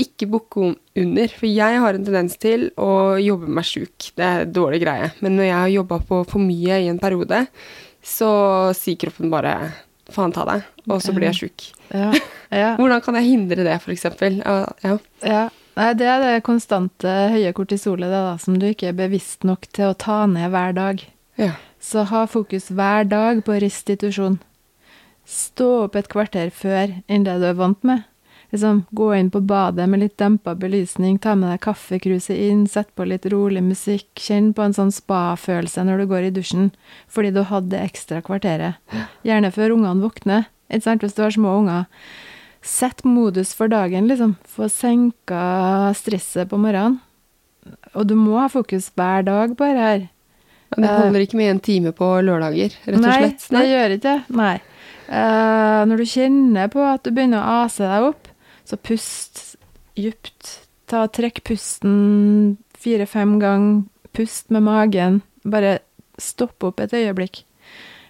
[0.00, 1.32] ikke bukke under?
[1.32, 4.10] For jeg har en tendens til å jobbe meg sjuk.
[4.16, 5.10] Det er en dårlig greie.
[5.24, 7.46] Men når jeg har jobba på for mye i en periode,
[8.06, 8.30] så
[8.76, 9.56] sier kroppen bare
[10.12, 11.68] faen ta deg, og så blir jeg sjuk.
[11.90, 12.10] Ja.
[12.54, 12.72] ja.
[12.78, 14.06] Hvordan kan jeg hindre det, f.eks.?
[14.38, 14.98] Ja, ja.
[15.26, 15.46] Ja.
[15.76, 19.66] Nei, det er det konstante høye kortisolet det da, som du ikke er bevisst nok
[19.76, 21.06] til å ta ned hver dag.
[21.40, 21.54] ja.
[21.86, 24.40] Så ha fokus hver dag på restitusjon.
[25.28, 28.02] Stå opp et kvarter før enn det du er vant med.
[28.56, 32.88] Liksom, gå inn på badet med litt dempa belysning, ta med deg kaffekruset inn, sett
[32.96, 36.70] på litt rolig musikk, kjenn på en sånn spa-følelse når du går i dusjen,
[37.12, 38.78] fordi du hadde det ekstra kvarteret.
[39.28, 41.84] Gjerne før ungene våkner, ikke sant, hvis du har små unger.
[42.64, 44.32] Sett modus for dagen, liksom.
[44.48, 45.42] Få senka
[45.98, 46.96] stresset på morgenen.
[47.92, 50.06] Og du må ha fokus hver dag på det her.
[50.76, 53.44] Det holder ikke med en time på lørdager, rett og slett.
[53.52, 54.38] Nei, det gjør ikke det.
[54.40, 54.56] Nei.
[55.06, 58.32] Uh, når du kjenner på at du begynner å ase deg opp,
[58.66, 59.56] så pust
[59.96, 60.52] djupt.
[60.86, 63.84] Ta Trekk pusten fire-fem ganger.
[64.16, 65.20] Pust med magen.
[65.44, 65.78] Bare
[66.18, 67.42] stopp opp et øyeblikk.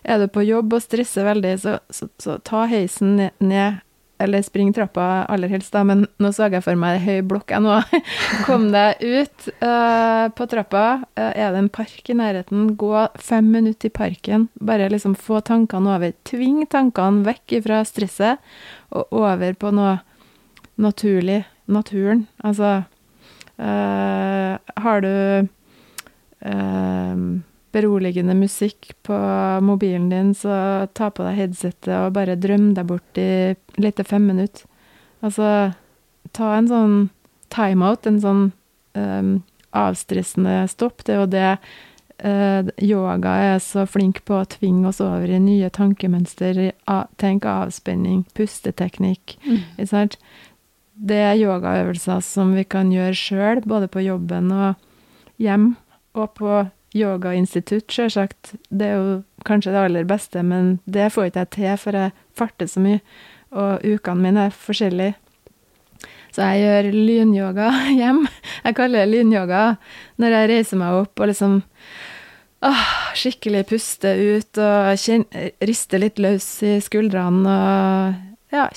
[0.06, 3.80] Er du på jobb og stresser veldig, så, så, så ta heisen ned,
[4.22, 7.64] eller spring trappa aller helst, da, men nå så jeg for meg høy blokk jeg
[7.64, 7.80] nå.
[8.46, 10.84] Kom deg ut uh, på trappa.
[11.18, 14.46] Uh, er det en park i nærheten, gå fem minutter i parken.
[14.62, 16.14] Bare liksom få tankene over.
[16.28, 18.46] Tving tankene vekk fra stresset
[18.94, 19.98] og over på noe
[20.76, 21.44] naturlig.
[21.66, 22.26] Naturen.
[22.46, 22.84] Altså
[23.58, 25.48] eh, Har du
[26.40, 27.16] eh,
[27.76, 29.16] beroligende musikk på
[29.60, 34.30] mobilen din, så ta på deg headsetet og bare drøm deg bort i til fem
[34.30, 34.64] minutter.
[35.24, 35.72] Altså,
[36.36, 36.96] ta en sånn
[37.52, 38.42] timeout, en sånn
[38.96, 39.34] um,
[39.76, 41.04] avstressende stopp.
[41.04, 41.50] Det er jo det
[42.24, 46.60] eh, yoga er så flink på å tvinge oss over i nye tankemønster.
[47.20, 49.36] Tenk avspenning, pusteteknikk.
[49.76, 50.20] Ikke sant?
[50.96, 54.80] Det er yogaøvelser som vi kan gjøre sjøl, både på jobben og
[55.42, 55.74] hjem,
[56.16, 56.62] og på
[56.96, 58.54] yogainstitutt, sjølsagt.
[58.72, 62.14] Det er jo kanskje det aller beste, men det får ikke jeg til, for jeg
[62.36, 63.02] farter så mye,
[63.52, 65.18] og ukene mine er forskjellige.
[66.34, 67.70] Så jeg gjør lynyoga
[68.00, 68.26] hjem.
[68.64, 69.64] Jeg kaller det lynyoga
[70.20, 71.60] når jeg reiser meg opp og liksom
[72.66, 72.84] åh,
[73.16, 75.24] skikkelig puster ut og kjen,
[75.64, 78.22] rister litt løs i skuldrene og
[78.52, 78.68] ja,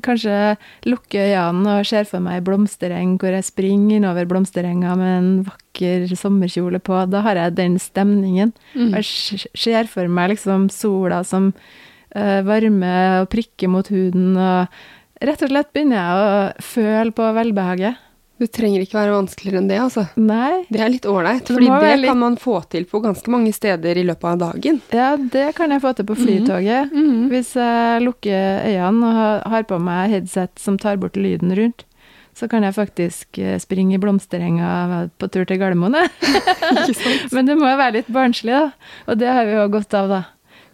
[0.00, 0.56] kanskje
[0.88, 5.30] lukker øynene og ser for meg ei blomstereng hvor jeg springer innover blomsterenga med en
[5.48, 7.02] vakker sommerkjole på.
[7.12, 8.54] Da har jeg den stemningen.
[8.74, 8.94] Mm.
[8.96, 15.44] Jeg ser for meg liksom sola som uh, varmer og prikker mot huden, og rett
[15.44, 18.08] og slett begynner jeg å føle på velbehaget.
[18.40, 20.02] Det trenger ikke være vanskeligere enn det, altså.
[20.18, 20.64] Nei.
[20.72, 23.28] Det er litt ålreit, Det fordi må det litt- kan man få til på ganske
[23.30, 24.80] mange steder i løpet av dagen.
[24.90, 26.90] Ja, det kan jeg få til på flytoget.
[26.92, 27.28] Mhm.
[27.30, 31.84] Hvis jeg lukker øynene og har- på meg headset som tar bort lyden rundt,
[32.34, 35.94] så kan jeg faktisk eh, springe i blomsterenga på tur til Gardermoen.
[37.32, 38.72] Men det må jo være litt barnslig, da.
[39.06, 40.22] Og det har vi jo godt av, da.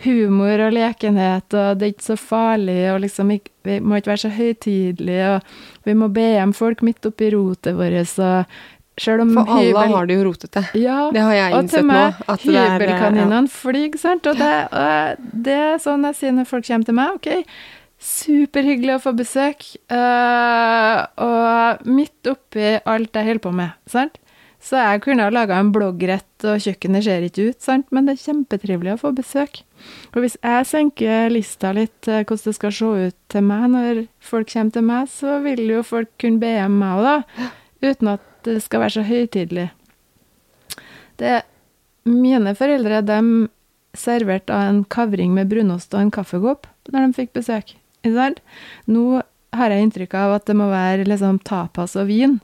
[0.05, 3.33] Humor og lekenhet, og det er ikke så farlig, og liksom
[3.67, 5.43] vi må ikke være så høytidelige, og
[5.89, 8.59] vi må be hjem folk midt oppi rotet vårt, og
[8.99, 10.63] For alle hybel- har det jo rotete.
[10.75, 11.93] ja, Det har jeg innsett nå.
[11.93, 14.27] meg, At det er, eh, hybelkaninene flyr, sant?
[14.27, 15.17] Og det, og
[15.49, 17.15] det er sånn jeg sier når folk kommer til meg.
[17.15, 17.45] Ok,
[17.99, 19.65] superhyggelig å få besøk.
[19.91, 24.19] Uh, og midt oppi alt jeg holder på med, sant?
[24.59, 27.87] Så jeg kunne ha laga en bloggrett, og kjøkkenet ser ikke ut, sant?
[27.95, 29.61] men det er kjempetrivelig å få besøk.
[30.13, 34.01] Og hvis jeg senker lista litt eh, hvordan det skal se ut til meg når
[34.19, 37.53] folk kommer til meg, så vil jo folk kunne be hjem meg òg, da.
[37.87, 39.69] Uten at det skal være så høytidelig.
[41.23, 41.39] Det,
[42.09, 43.21] mine foreldre de
[43.99, 47.75] serverte en kavring med brunost og en kaffekopp når de fikk besøk.
[48.07, 49.05] Nå
[49.59, 52.39] har jeg inntrykk av at det må være liksom tapas og vin.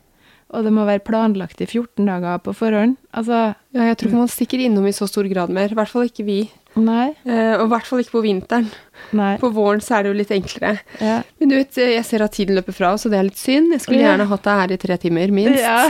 [0.52, 2.96] Og det må være planlagt i 14 dager på forhånd.
[3.14, 5.70] Altså, Ja, jeg tror ikke man stikker innom i så stor grad mer.
[5.70, 6.50] I hvert fall ikke vi.
[6.76, 8.68] nei, Eh, og i hvert fall ikke på vinteren.
[9.12, 9.34] Nei.
[9.42, 10.78] På våren så er det jo litt enklere.
[11.00, 11.20] Ja.
[11.40, 13.72] Men du vet, jeg ser at tiden løper fra oss, og det er litt synd.
[13.74, 14.12] Jeg skulle Ja.
[14.12, 15.60] gjerne hatt deg her i tre timer, minst.
[15.60, 15.88] Ja.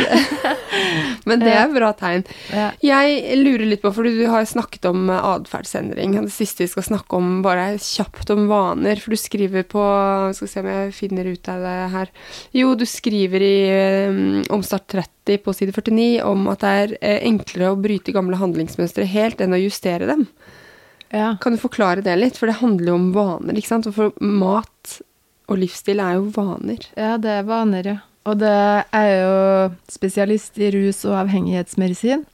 [1.29, 2.25] Men det er bra tegn.
[2.53, 2.71] Ja.
[2.85, 6.17] Jeg lurer litt på, for du har snakket om atferdsendring.
[6.27, 9.01] Det siste vi skal snakke om, bare kjapt om vaner.
[9.01, 9.85] For du skriver på
[10.37, 12.13] Skal se om jeg finner ut av det her.
[12.57, 14.19] Jo, du skriver i eh,
[14.55, 19.07] Omstart 30 på side 49 om at det er eh, enklere å bryte gamle handlingsmønstre
[19.09, 20.27] helt enn å justere dem.
[21.15, 21.35] Ja.
[21.41, 22.39] Kan du forklare det litt?
[22.41, 23.89] For det handler jo om vaner, ikke sant?
[23.95, 24.99] For mat
[25.51, 26.85] og livsstil er jo vaner.
[26.99, 27.99] Ja, det er vaner, ja.
[28.25, 28.55] Og det
[28.97, 29.35] er jo
[29.93, 32.25] spesialist i rus- og avhengighetsmedisin.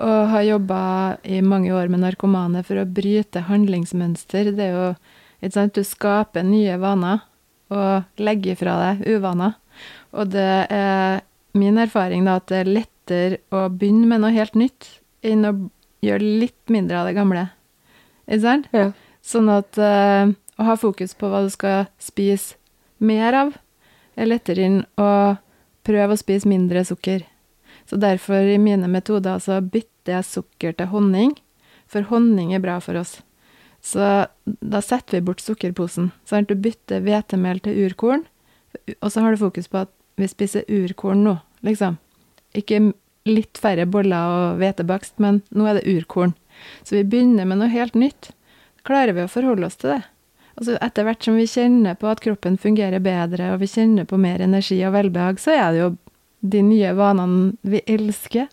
[0.00, 0.82] Og har jobba
[1.24, 4.52] i mange år med narkomane for å bryte handlingsmønster.
[4.56, 4.86] Det er jo
[5.40, 7.24] ikke sant, Du skaper nye vaner
[7.72, 9.56] og legger fra deg uvaner.
[10.12, 11.22] Og det er
[11.56, 14.88] min erfaring da at det er lettere å begynne med noe helt nytt
[15.26, 15.54] enn å
[16.04, 17.48] gjøre litt mindre av det gamle.
[18.30, 18.70] Ikke sant?
[18.72, 18.90] Ja.
[19.26, 22.56] Sånn at uh, å ha fokus på hva du skal spise
[23.02, 23.54] mer av,
[24.14, 25.10] er lettere enn å
[25.86, 27.24] prøve å spise mindre sukker.
[27.88, 31.34] Så derfor i mine metoder så bytter jeg sukker til honning,
[31.90, 33.18] for honning er bra for oss.
[33.82, 34.04] Så
[34.44, 36.10] da setter vi bort sukkerposen.
[36.28, 36.52] Sant?
[36.52, 38.26] Du bytter hvetemel til urkorn,
[39.00, 41.96] og så har du fokus på at vi spiser urkorn nå, liksom.
[42.54, 42.92] Ikke
[43.28, 46.36] litt færre boller og hvetebakst, men nå er det urkorn.
[46.82, 48.30] Så vi begynner med noe helt nytt.
[48.86, 50.02] Klarer vi å forholde oss til det?
[50.60, 54.18] Altså etter hvert som vi kjenner på at kroppen fungerer bedre, og vi kjenner på
[54.20, 55.90] mer energi og velbehag, så er det jo
[56.40, 58.50] de nye vanene vi elsker.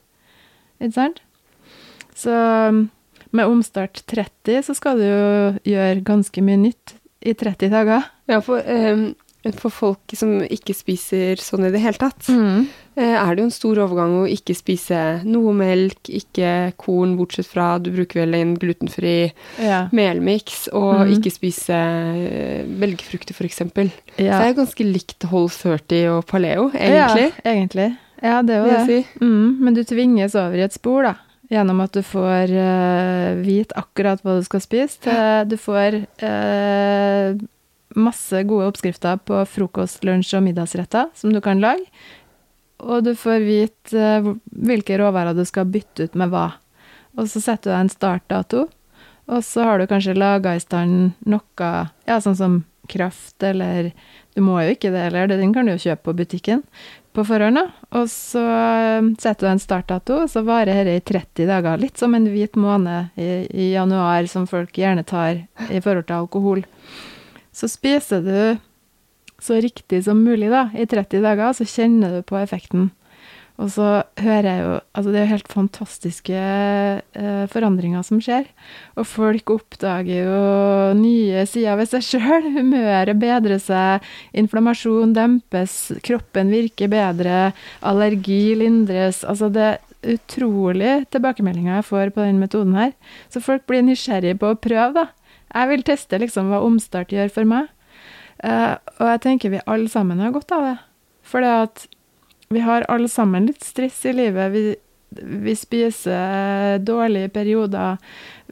[0.79, 1.23] Ikke sant?
[2.17, 2.33] Så
[3.35, 5.27] med Omstart 30 så skal du jo
[5.67, 6.95] gjøre ganske mye nytt
[7.27, 8.07] i 30 dager.
[8.29, 9.09] Ja, for, um,
[9.57, 12.67] for folk som ikke spiser sånn i det hele tatt, eh,
[12.97, 17.75] er det jo en stor overgang å ikke spise noe melk, ikke korn, bortsett fra
[17.81, 19.31] du bruker vel en glutenfri
[19.61, 19.83] Ja.
[19.93, 21.13] melmiks, og mm.
[21.17, 23.61] ikke spise eh, belgfrukter, f.eks.
[23.61, 23.87] Så
[24.17, 27.29] det er ganske likt Hold 30 og paleo, egentlig.
[27.29, 27.87] Ja, egentlig.
[28.23, 28.83] Ja, det er jo det.
[28.87, 28.99] si.
[29.21, 31.15] Mm, men du tvinges over i et spor, da.
[31.51, 34.99] Gjennom at du får uh, vite akkurat hva du skal spise.
[35.05, 37.37] Til, du får uh,
[37.95, 41.85] masse gode oppskrifter på frokost, lunsj og middagsretter som du kan lage.
[42.83, 44.31] Og du får vite eh,
[44.69, 46.49] hvilke råvarer du skal bytte ut med hva.
[47.17, 48.67] Og så setter du deg en startdato,
[49.27, 51.71] og så har du kanskje laga i stand noe,
[52.07, 53.91] ja, sånn som kraft, eller
[54.37, 56.59] Du må jo ikke det heller, den kan du jo kjøpe på butikken
[57.17, 57.63] på forhånd, da.
[57.97, 61.81] Og så eh, setter du en startdato, og så varer dette i 30 dager.
[61.81, 65.41] Litt som en hvit måned i, i januar, som folk gjerne tar
[65.73, 66.61] i forhold til alkohol.
[67.49, 68.37] Så spiser du
[69.43, 72.89] så riktig som mulig da, i 30 dager, så kjenner du på effekten.
[73.57, 73.85] Og så
[74.21, 78.47] hører jeg jo Altså, det er jo helt fantastiske eh, forandringer som skjer.
[78.97, 80.39] Og folk oppdager jo
[80.97, 82.47] nye sider ved seg sjøl.
[82.57, 84.05] Humøret bedrer seg,
[84.37, 85.75] inflammasjon dempes,
[86.05, 87.51] kroppen virker bedre,
[87.85, 89.21] allergi lindres.
[89.25, 92.93] Altså, det er utrolig tilbakemeldinger jeg får på den metoden her.
[93.33, 95.07] Så folk blir nysgjerrige på å prøve, da.
[95.53, 97.69] Jeg vil teste liksom hva omstart gjør for meg.
[98.43, 100.75] Eh, og jeg tenker vi alle sammen har godt av det.
[101.27, 101.87] For det at
[102.53, 104.51] vi har alle sammen litt stress i livet.
[104.53, 104.75] Vi,
[105.47, 107.97] vi spiser dårlige perioder.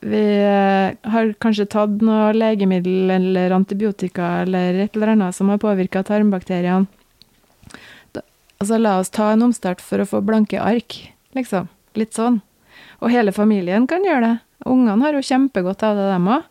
[0.03, 5.61] Vi eh, har kanskje tatt noe legemiddel eller antibiotika eller et eller annet som har
[5.63, 6.87] påvirka tarmbakteriene.
[8.55, 10.95] Altså, la oss ta en omstart for å få blanke ark,
[11.35, 11.67] liksom.
[11.99, 12.39] Litt sånn.
[13.03, 14.35] Og hele familien kan gjøre det.
[14.65, 16.45] Ungene har jo kjempegodt av det, dem òg.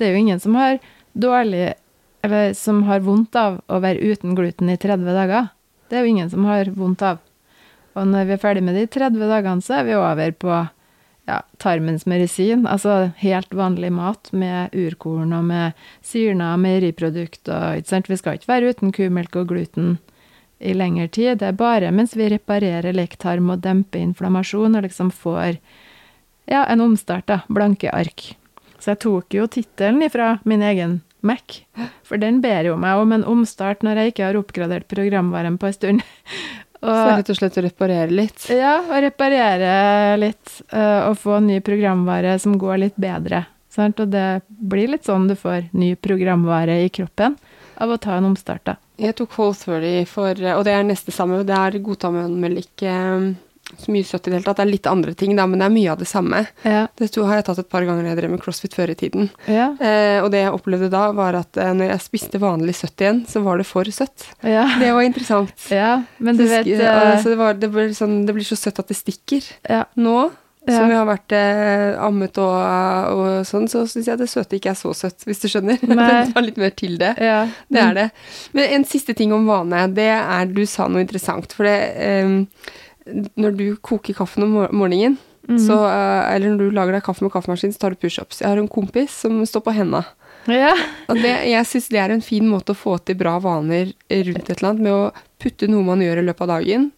[0.00, 0.80] Det er jo ingen som har
[1.12, 1.74] dårlig
[2.22, 5.48] Eller som har vondt av å være uten gluten i 30 dager.
[5.88, 7.22] Det er jo ingen som har vondt av.
[7.98, 10.52] Og når vi er ferdig med de 30 dagene, så er vi over på
[11.26, 12.66] ja, tarmens medisin.
[12.68, 18.10] Altså helt vanlig mat med urkorn og med syrna meieriprodukt og ikke sant.
[18.10, 19.98] Vi skal ikke være uten kumelk og gluten
[20.60, 21.40] i lengre tid.
[21.40, 25.56] Det er bare mens vi reparerer lekktarm og demper inflammasjon og liksom får
[26.50, 27.42] ja, en omstart, da.
[27.48, 28.32] Blanke ark.
[28.80, 31.60] Så jeg tok jo tittelen ifra min egen Mac,
[32.06, 35.68] for den ber jo meg om en omstart når jeg ikke har oppgradert programvaren på
[35.68, 36.04] en stund.
[36.80, 38.48] Og, så rett og slett å reparere litt?
[38.54, 40.60] Ja, å reparere litt.
[40.72, 43.44] Uh, og få ny programvare som går litt bedre.
[43.70, 44.00] Sant?
[44.02, 47.36] Og det blir litt sånn du får ny programvare i kroppen
[47.80, 48.76] av å ta en omstart, da.
[49.00, 51.40] Jeg tok Whole 30 for Og det er neste samme.
[51.48, 52.84] Det er godtamelk
[53.78, 54.58] så mye søtt i det hele tatt.
[54.60, 56.42] Det er litt andre ting, da, men det er mye av det samme.
[56.66, 56.82] Ja.
[56.98, 59.30] Dette har jeg tatt et par ganger når jeg drev med crossfit før i tiden.
[59.46, 59.70] Ja.
[59.78, 63.24] Eh, og det jeg opplevde da, var at eh, når jeg spiste vanlig søtt igjen,
[63.30, 64.28] så var det for søtt.
[64.42, 64.66] Ja.
[64.80, 65.56] Det var interessant.
[65.72, 68.82] Ja, men du vet uh, altså, det, var, det, blir sånn, det, blir så søtt
[68.82, 69.50] at det stikker.
[70.00, 70.30] Nå
[70.68, 72.56] som jeg har vært eh, ammet og,
[73.16, 75.80] og sånn, så syns jeg det søte ikke er så søtt, hvis du skjønner.
[75.80, 77.14] det tar litt mer til det.
[77.22, 77.40] Ja.
[77.70, 78.06] Det er det.
[78.56, 79.86] Men en siste ting om vane.
[79.96, 81.56] Det er Du sa noe interessant.
[81.56, 82.36] For det eh,
[83.06, 85.16] når du koker kaffen om morgenen,
[85.48, 85.58] mm.
[85.58, 88.42] så, eh, eller når du lager deg kaffe med kaffemaskin, så tar du pushups.
[88.42, 90.04] Jeg har en kompis som står på henda.
[90.50, 90.72] Ja.
[91.10, 94.46] Og det, jeg syns det er en fin måte å få til bra vaner rundt
[94.46, 96.90] et eller annet, med å putte noe man gjør i løpet av dagen,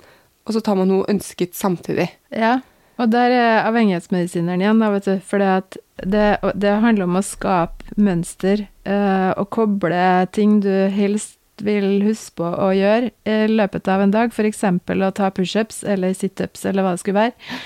[0.47, 2.09] og så tar man noe ønsket samtidig.
[2.35, 2.61] Ja,
[3.01, 5.15] og der er avhengighetsmedisineren igjen, da, vet du.
[5.27, 6.25] For det,
[6.55, 10.03] det, handler om å skape mønster uh, og koble
[10.35, 14.65] ting du helst vil huske på å gjøre i løpet av en dag, f.eks.
[14.65, 17.61] å ta pushups eller situps eller hva det skulle være,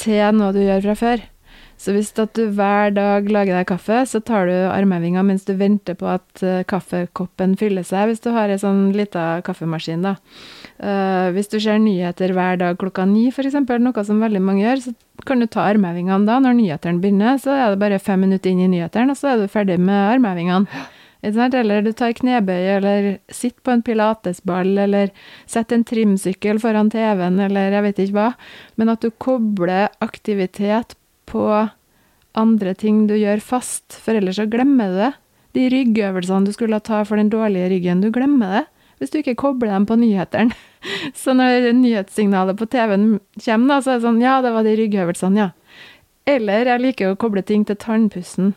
[0.00, 1.28] til noe du gjør fra før.
[1.82, 5.96] Så hvis du hver dag lager deg kaffe, så tar du armhevinga mens du venter
[5.98, 10.14] på at uh, kaffekoppen fyller seg, hvis du har ei sånn lita kaffemaskin, da.
[10.78, 14.84] Uh, hvis du ser nyheter hver dag klokka ni, f.eks., noe som veldig mange gjør,
[14.86, 16.38] så kan du ta armhevingene da.
[16.44, 19.42] Når nyhetene begynner, så er det bare fem minutter inn i nyhetene, og så er
[19.42, 20.86] du ferdig med armhevingene.
[21.22, 25.12] Eller du tar knebøy, eller sitter på en pilatesball, eller
[25.46, 28.28] setter en trimsykkel foran TV-en, eller jeg vet ikke hva.
[28.76, 30.96] Men at du kobler aktivitet
[31.30, 31.46] på
[32.34, 35.12] andre ting du gjør fast, for ellers så glemmer du det.
[35.52, 38.66] De ryggøvelsene du skulle ta for den dårlige ryggen, du glemmer det
[39.02, 40.54] hvis du ikke kobler dem på nyhetene.
[41.18, 45.42] Så når nyhetssignalet på TV-en kommer, så er det sånn Ja, det var de ryggøvelsene,
[45.42, 45.48] ja.
[46.30, 48.52] Eller jeg liker å koble ting til tannpussen.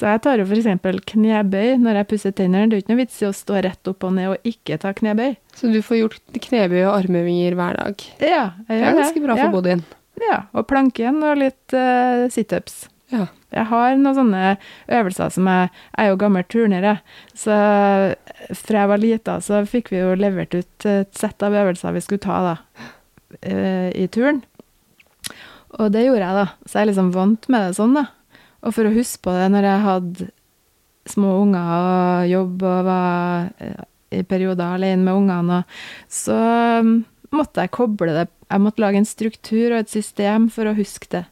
[0.00, 0.68] Så jeg tar jo f.eks.
[1.10, 2.70] knebøy når jeg pusser tennene.
[2.70, 4.78] Det er jo ikke noe vits i å stå rett opp og ned og ikke
[4.80, 5.34] ta knebøy.
[5.52, 8.04] Så du får gjort knebøy og armøvinger hver dag?
[8.16, 8.78] Ja, jeg gjør det.
[8.78, 9.50] Det er ganske bra for ja.
[9.52, 9.82] bodyen.
[10.20, 12.86] Ja, og planken og litt uh, situps.
[13.12, 13.26] Ja.
[13.52, 14.42] Jeg har noen sånne
[14.88, 17.18] øvelser som jeg, jeg er jo gammel turner, jeg.
[17.42, 17.58] Så
[18.62, 22.04] fra jeg var lita, så fikk vi jo levert ut et sett av øvelser vi
[22.06, 22.54] skulle ta da,
[23.36, 24.40] uh, i turn.
[25.76, 26.46] Og det gjorde jeg, da.
[26.64, 28.06] Så jeg er liksom vant med det sånn, da.
[28.66, 30.28] Og for å huske på det når jeg hadde
[31.08, 33.82] små unger og jobb og var eh,
[34.20, 35.62] i perioder alene med ungene,
[36.10, 36.36] så
[36.84, 36.94] mm,
[37.36, 41.06] måtte jeg koble det Jeg måtte lage en struktur og et system for å huske
[41.12, 41.22] det.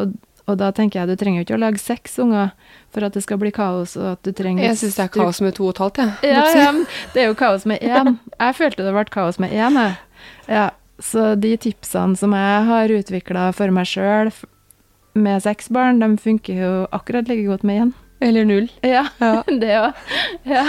[0.00, 0.14] Og,
[0.48, 2.54] og da tenker jeg du trenger jo ikke å lage seks unger
[2.94, 3.98] for at det skal bli kaos.
[4.00, 4.64] og at du trenger...
[4.70, 6.32] Jeg syns det er kaos med to og et halvt, jeg.
[6.32, 6.70] Ja, ja,
[7.12, 8.16] det er jo kaos med én.
[8.38, 10.24] Jeg følte det ble kaos med én, jeg.
[10.48, 10.64] Ja,
[11.04, 14.32] så de tipsene som jeg har utvikla for meg sjøl
[15.14, 17.92] med seks barn, de funker jo akkurat like godt med én.
[18.24, 18.68] Eller null.
[18.82, 19.42] Ja, ja.
[19.62, 20.06] det òg.
[20.48, 20.64] Ja.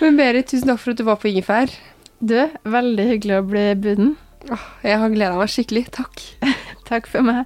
[0.00, 1.72] Men Berit, tusen takk for at du var på Ingefær.
[2.24, 4.14] Du, veldig hyggelig å bli buden.
[4.84, 5.86] Jeg har gleda meg skikkelig.
[5.94, 6.22] Takk.
[6.90, 7.44] takk for meg.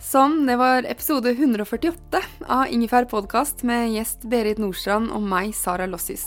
[0.00, 5.86] Sånn, det var episode 148 av Ingefær podkast med gjest Berit Nordstrand og meg, Sara
[5.86, 6.24] Lossis.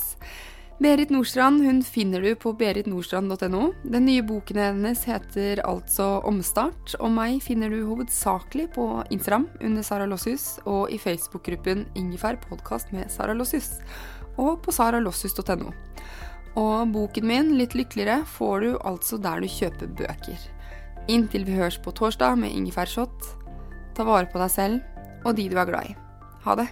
[0.81, 3.67] Berit Nordstrand hun finner du på beritnordstrand.no.
[3.83, 9.85] Den nye boken hennes heter altså Omstart, og meg finner du hovedsakelig på Instagram under
[9.85, 13.77] Sara Lossius og i Facebook-gruppen Ingefær podkast med Sara Lossius,
[14.41, 15.69] og på saralossus.no.
[16.57, 20.49] Og boken min, Litt lykkeligere, får du altså der du kjøper bøker.
[21.07, 23.33] Inntil vi høres på torsdag med Ingefær Shot,
[23.93, 24.81] ta vare på deg selv
[25.23, 25.99] og de du er glad i.
[26.43, 26.71] Ha det.